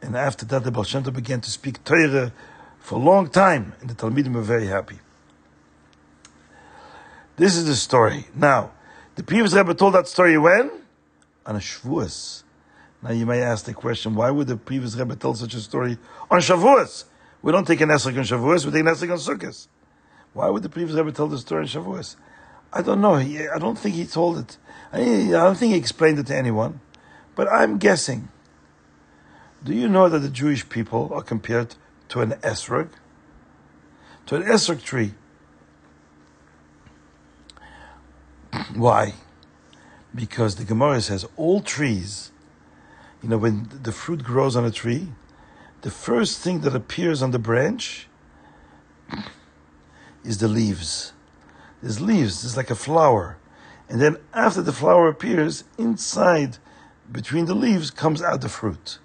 And 0.00 0.16
after 0.16 0.44
that, 0.46 0.62
the 0.64 0.70
Baal 0.70 0.84
Shem 0.84 1.02
Tov 1.02 1.14
began 1.14 1.40
to 1.40 1.50
speak 1.50 1.82
Torah 1.82 2.32
for 2.78 2.96
a 2.96 3.02
long 3.02 3.28
time, 3.30 3.72
and 3.80 3.90
the 3.90 3.94
Talmidim 3.94 4.34
were 4.34 4.42
very 4.42 4.66
happy. 4.66 4.98
This 7.42 7.56
is 7.56 7.66
the 7.66 7.74
story. 7.74 8.26
Now, 8.36 8.70
the 9.16 9.24
previous 9.24 9.52
Rebbe 9.52 9.74
told 9.74 9.94
that 9.94 10.06
story 10.06 10.38
when? 10.38 10.70
On 11.44 11.56
a 11.56 11.58
Shavuos. 11.58 12.44
Now 13.02 13.10
you 13.10 13.26
may 13.26 13.40
ask 13.40 13.64
the 13.64 13.74
question, 13.74 14.14
why 14.14 14.30
would 14.30 14.46
the 14.46 14.56
previous 14.56 14.94
Rebbe 14.94 15.16
tell 15.16 15.34
such 15.34 15.54
a 15.54 15.58
story 15.58 15.98
on 16.30 16.38
Shavuos? 16.38 17.02
We 17.42 17.50
don't 17.50 17.66
take 17.66 17.80
an 17.80 17.88
Esrog 17.88 18.16
on 18.16 18.22
Shavuos, 18.22 18.64
we 18.64 18.70
take 18.70 18.82
an 18.82 18.86
Esrog 18.86 19.10
on 19.10 19.18
Sukkot. 19.18 19.66
Why 20.32 20.50
would 20.50 20.62
the 20.62 20.68
previous 20.68 20.96
Rebbe 20.96 21.10
tell 21.10 21.26
the 21.26 21.36
story 21.36 21.62
on 21.62 21.66
Shavuos? 21.66 22.14
I 22.72 22.80
don't 22.80 23.00
know. 23.00 23.16
He, 23.16 23.48
I 23.48 23.58
don't 23.58 23.76
think 23.76 23.96
he 23.96 24.06
told 24.06 24.38
it. 24.38 24.56
I, 24.92 25.00
I 25.00 25.30
don't 25.30 25.58
think 25.58 25.72
he 25.72 25.78
explained 25.78 26.20
it 26.20 26.28
to 26.28 26.36
anyone. 26.36 26.80
But 27.34 27.48
I'm 27.50 27.78
guessing. 27.78 28.28
Do 29.64 29.74
you 29.74 29.88
know 29.88 30.08
that 30.08 30.20
the 30.20 30.30
Jewish 30.30 30.68
people 30.68 31.10
are 31.12 31.22
compared 31.22 31.74
to 32.10 32.20
an 32.20 32.34
esrog? 32.44 32.90
To 34.26 34.36
an 34.36 34.44
esrog 34.44 34.84
tree. 34.84 35.14
Why? 38.74 39.14
Because 40.14 40.56
the 40.56 40.64
Gemara 40.64 41.00
says 41.00 41.26
all 41.36 41.60
trees, 41.60 42.32
you 43.22 43.28
know, 43.28 43.38
when 43.38 43.68
the 43.82 43.92
fruit 43.92 44.24
grows 44.24 44.56
on 44.56 44.64
a 44.64 44.70
tree, 44.70 45.08
the 45.82 45.90
first 45.90 46.40
thing 46.40 46.60
that 46.60 46.74
appears 46.74 47.22
on 47.22 47.32
the 47.32 47.38
branch 47.38 48.08
is 50.24 50.38
the 50.38 50.48
leaves. 50.48 51.12
There's 51.82 52.00
leaves, 52.00 52.44
it's 52.44 52.56
like 52.56 52.70
a 52.70 52.74
flower. 52.74 53.36
And 53.88 54.00
then 54.00 54.16
after 54.32 54.62
the 54.62 54.72
flower 54.72 55.08
appears, 55.08 55.64
inside, 55.76 56.58
between 57.10 57.46
the 57.46 57.54
leaves, 57.54 57.90
comes 57.90 58.22
out 58.22 58.40
the 58.40 58.48
fruit. 58.48 58.98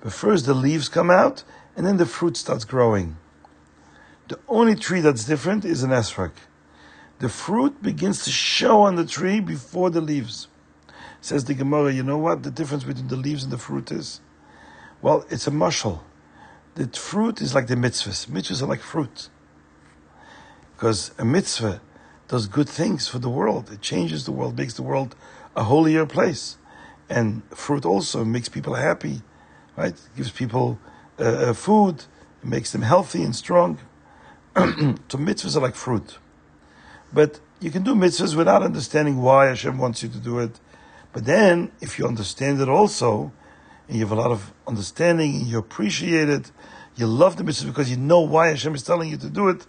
But 0.00 0.12
first 0.12 0.46
the 0.46 0.54
leaves 0.54 0.88
come 0.88 1.10
out, 1.10 1.44
and 1.76 1.86
then 1.86 1.96
the 1.96 2.06
fruit 2.06 2.36
starts 2.36 2.64
growing. 2.64 3.16
The 4.28 4.38
only 4.48 4.74
tree 4.74 5.00
that's 5.00 5.24
different 5.24 5.64
is 5.64 5.82
an 5.82 5.90
esrog. 5.90 6.32
The 7.22 7.28
fruit 7.28 7.80
begins 7.80 8.24
to 8.24 8.30
show 8.30 8.82
on 8.82 8.96
the 8.96 9.06
tree 9.06 9.38
before 9.38 9.90
the 9.90 10.00
leaves. 10.00 10.48
Says 11.20 11.44
the 11.44 11.54
Gemara, 11.54 11.92
you 11.92 12.02
know 12.02 12.18
what 12.18 12.42
the 12.42 12.50
difference 12.50 12.82
between 12.82 13.06
the 13.06 13.16
leaves 13.16 13.44
and 13.44 13.52
the 13.52 13.58
fruit 13.58 13.92
is? 13.92 14.20
Well, 15.00 15.24
it's 15.30 15.46
a 15.46 15.52
mashal. 15.52 16.00
The 16.74 16.88
fruit 16.88 17.40
is 17.40 17.54
like 17.54 17.68
the 17.68 17.76
mitzvahs. 17.76 18.26
Mitzvahs 18.26 18.60
are 18.60 18.66
like 18.66 18.80
fruit. 18.80 19.28
Because 20.74 21.12
a 21.16 21.24
mitzvah 21.24 21.80
does 22.26 22.48
good 22.48 22.68
things 22.68 23.06
for 23.06 23.20
the 23.20 23.30
world. 23.30 23.70
It 23.70 23.80
changes 23.80 24.24
the 24.24 24.32
world, 24.32 24.58
makes 24.58 24.74
the 24.74 24.82
world 24.82 25.14
a 25.54 25.62
holier 25.62 26.06
place. 26.06 26.56
And 27.08 27.42
fruit 27.50 27.84
also 27.84 28.24
makes 28.24 28.48
people 28.48 28.74
happy 28.74 29.22
right? 29.76 29.94
Gives 30.16 30.32
people 30.32 30.78
uh, 31.20 31.22
uh 31.22 31.52
food, 31.52 32.04
makes 32.42 32.72
them 32.72 32.82
healthy 32.82 33.22
and 33.22 33.34
strong. 33.36 33.78
so 34.56 35.18
mitzvahs 35.18 35.56
are 35.56 35.60
like 35.60 35.76
fruit. 35.76 36.18
But 37.12 37.40
you 37.60 37.70
can 37.70 37.82
do 37.82 37.94
mitzvahs 37.94 38.34
without 38.34 38.62
understanding 38.62 39.22
why 39.22 39.46
Hashem 39.46 39.78
wants 39.78 40.02
you 40.02 40.08
to 40.08 40.18
do 40.18 40.38
it. 40.38 40.58
But 41.12 41.26
then, 41.26 41.72
if 41.80 41.98
you 41.98 42.06
understand 42.06 42.60
it 42.60 42.68
also, 42.68 43.32
and 43.86 43.98
you 43.98 44.04
have 44.04 44.12
a 44.12 44.20
lot 44.20 44.30
of 44.30 44.52
understanding, 44.66 45.36
and 45.36 45.46
you 45.46 45.58
appreciate 45.58 46.28
it, 46.28 46.50
you 46.96 47.06
love 47.06 47.36
the 47.36 47.44
mitzvah 47.44 47.68
because 47.68 47.90
you 47.90 47.96
know 47.96 48.20
why 48.20 48.48
Hashem 48.48 48.74
is 48.74 48.82
telling 48.82 49.10
you 49.10 49.16
to 49.18 49.28
do 49.28 49.48
it, 49.48 49.66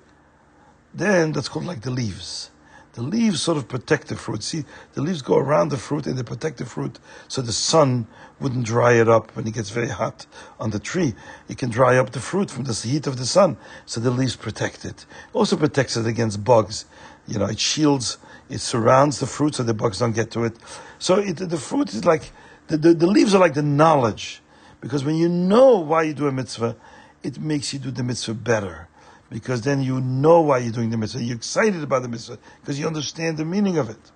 then 0.94 1.32
that's 1.32 1.50
called 1.50 1.66
like 1.66 1.82
the 1.82 1.92
leaves. 1.92 2.52
The 2.94 3.02
leaves 3.02 3.42
sort 3.42 3.58
of 3.58 3.68
protect 3.68 4.10
the 4.10 4.16
fruit. 4.16 4.44
See, 4.44 4.66
the 4.94 5.02
leaves 5.02 5.24
go 5.24 5.38
around 5.38 5.70
the 5.70 5.78
fruit 5.78 6.06
and 6.06 6.16
they 6.16 6.22
protect 6.22 6.60
the 6.60 6.66
fruit 6.66 7.00
so 7.28 7.42
the 7.42 7.52
sun 7.52 8.06
wouldn't 8.40 8.68
dry 8.68 8.94
it 8.94 9.10
up 9.10 9.36
when 9.36 9.48
it 9.48 9.56
gets 9.56 9.72
very 9.72 9.88
hot 9.88 10.28
on 10.60 10.70
the 10.70 10.80
tree. 10.80 11.16
It 11.50 11.58
can 11.58 11.72
dry 11.72 11.98
up 11.98 12.12
the 12.12 12.20
fruit 12.20 12.52
from 12.52 12.66
the 12.66 12.74
heat 12.74 13.08
of 13.08 13.18
the 13.18 13.26
sun. 13.26 13.58
So 13.88 14.00
the 14.00 14.12
leaves 14.12 14.36
protect 14.36 14.86
it. 14.86 15.08
Also 15.34 15.58
protects 15.58 15.98
it 15.98 16.06
against 16.06 16.44
bugs. 16.44 16.86
You 17.28 17.40
know, 17.40 17.46
it 17.46 17.60
shields, 17.60 18.18
it 18.50 18.60
surrounds 18.60 19.20
the 19.20 19.28
fruit 19.28 19.56
so 19.56 19.64
the 19.64 19.74
bugs 19.74 20.00
don't 20.00 20.14
get 20.14 20.32
to 20.32 20.44
it. 20.44 20.58
So 21.00 21.20
it, 21.20 21.38
the 21.38 21.58
fruit 21.58 21.94
is 21.94 22.06
like, 22.06 22.32
the, 22.68 22.78
the, 22.78 22.94
the 22.94 23.08
leaves 23.08 23.34
are 23.34 23.40
like 23.40 23.54
the 23.54 23.64
knowledge. 23.64 24.42
Because 24.82 25.04
when 25.04 25.16
you 25.16 25.30
know 25.30 25.80
why 25.80 26.04
you 26.04 26.14
do 26.14 26.28
a 26.28 26.32
mitzvah, 26.32 26.76
it 27.24 27.40
makes 27.40 27.74
you 27.74 27.80
do 27.80 27.92
the 27.92 28.04
mitzvah 28.04 28.34
better 28.34 28.90
because 29.34 29.62
then 29.64 29.82
you 29.82 30.00
know 30.00 30.42
why 30.42 30.60
you're 30.60 30.72
doing 30.72 30.92
the 30.92 30.98
mitzvah. 30.98 31.24
You're 31.24 31.36
excited 31.36 31.82
about 31.82 32.04
the 32.04 32.08
mitzvah 32.08 32.38
because 32.62 32.80
you 32.80 32.86
understand 32.86 33.38
the 33.38 33.46
meaning 33.46 33.80
of 33.80 33.90
it, 33.90 34.12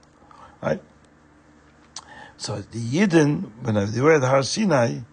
right? 0.62 0.80
So 2.38 2.58
the 2.60 2.80
Yidden, 2.80 3.50
when 3.64 3.92
they 3.92 4.00
were 4.00 4.14
at 4.14 4.22
Har 4.22 4.44
Sinai, 4.44 4.86
and 4.90 5.04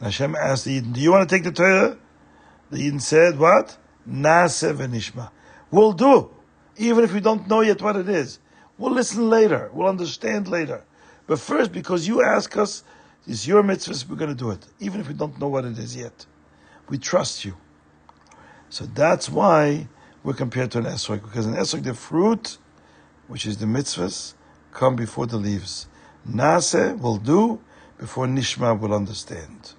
Hashem 0.00 0.34
asked 0.34 0.64
the 0.64 0.80
Yidden, 0.80 0.94
"Do 0.94 1.00
you 1.00 1.12
want 1.12 1.28
to 1.28 1.32
take 1.32 1.44
the 1.44 1.52
Torah?" 1.52 1.96
The 2.70 2.78
Yidden 2.78 3.00
said, 3.00 3.38
"What? 3.38 3.76
Naaseh 4.08 4.74
v'nishma. 4.74 5.30
We'll 5.70 5.92
do, 5.92 6.30
even 6.76 7.04
if 7.04 7.12
we 7.12 7.20
don't 7.20 7.48
know 7.48 7.60
yet 7.60 7.80
what 7.82 7.96
it 7.96 8.08
is. 8.08 8.38
We'll 8.78 8.92
listen 8.92 9.28
later. 9.28 9.70
We'll 9.72 9.88
understand 9.88 10.48
later. 10.48 10.84
But 11.26 11.38
first, 11.38 11.72
because 11.72 12.08
you 12.08 12.22
ask 12.22 12.56
us, 12.56 12.82
it's 13.26 13.46
your 13.46 13.62
mitzvah, 13.62 13.94
we're 14.08 14.16
going 14.16 14.30
to 14.30 14.36
do 14.36 14.50
it, 14.50 14.66
even 14.80 15.00
if 15.00 15.08
we 15.08 15.14
don't 15.14 15.38
know 15.38 15.48
what 15.48 15.64
it 15.64 15.78
is 15.78 15.96
yet. 15.96 16.26
We 16.88 16.98
trust 16.98 17.44
you." 17.44 17.56
So 18.68 18.86
that's 18.86 19.28
why 19.28 19.88
we're 20.24 20.34
compared 20.34 20.70
to 20.72 20.78
an 20.78 20.84
esrog, 20.84 21.22
because 21.22 21.46
an 21.46 21.54
esrog, 21.54 21.84
the 21.84 21.94
fruit, 21.94 22.58
which 23.28 23.46
is 23.46 23.58
the 23.58 23.66
mitzvahs, 23.66 24.34
come 24.72 24.96
before 24.96 25.26
the 25.26 25.36
leaves. 25.36 25.86
Naaseh 26.28 26.98
will 27.00 27.18
do 27.18 27.60
before 27.98 28.26
Nishma 28.26 28.78
will 28.78 28.94
understand. 28.94 29.74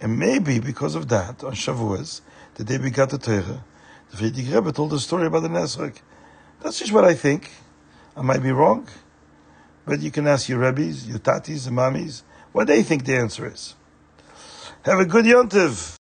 And 0.00 0.18
maybe 0.18 0.60
because 0.60 0.94
of 0.94 1.08
that, 1.08 1.42
on 1.42 1.52
Shavuos, 1.52 2.20
the 2.54 2.64
day 2.64 2.78
we 2.78 2.90
got 2.90 3.10
the 3.10 3.18
Torah, 3.18 3.64
the 4.10 4.16
Frierdiker 4.16 4.54
Rebbe 4.54 4.72
told 4.72 4.92
a 4.92 4.98
story 4.98 5.26
about 5.26 5.42
the 5.42 5.48
Nesrog. 5.48 5.96
That's 6.60 6.78
just 6.78 6.92
what 6.92 7.04
I 7.04 7.14
think. 7.14 7.50
I 8.16 8.22
might 8.22 8.42
be 8.42 8.50
wrong, 8.50 8.88
but 9.86 10.00
you 10.00 10.10
can 10.10 10.26
ask 10.26 10.48
your 10.48 10.58
Rebbes, 10.58 11.08
your 11.08 11.18
Tatis, 11.18 11.68
and 11.68 11.76
Mamis, 11.76 12.22
what 12.52 12.66
they 12.66 12.82
think 12.82 13.04
the 13.04 13.16
answer 13.16 13.46
is. 13.46 13.74
Have 14.82 14.98
a 14.98 15.04
good 15.04 15.24
Yontiv. 15.24 15.97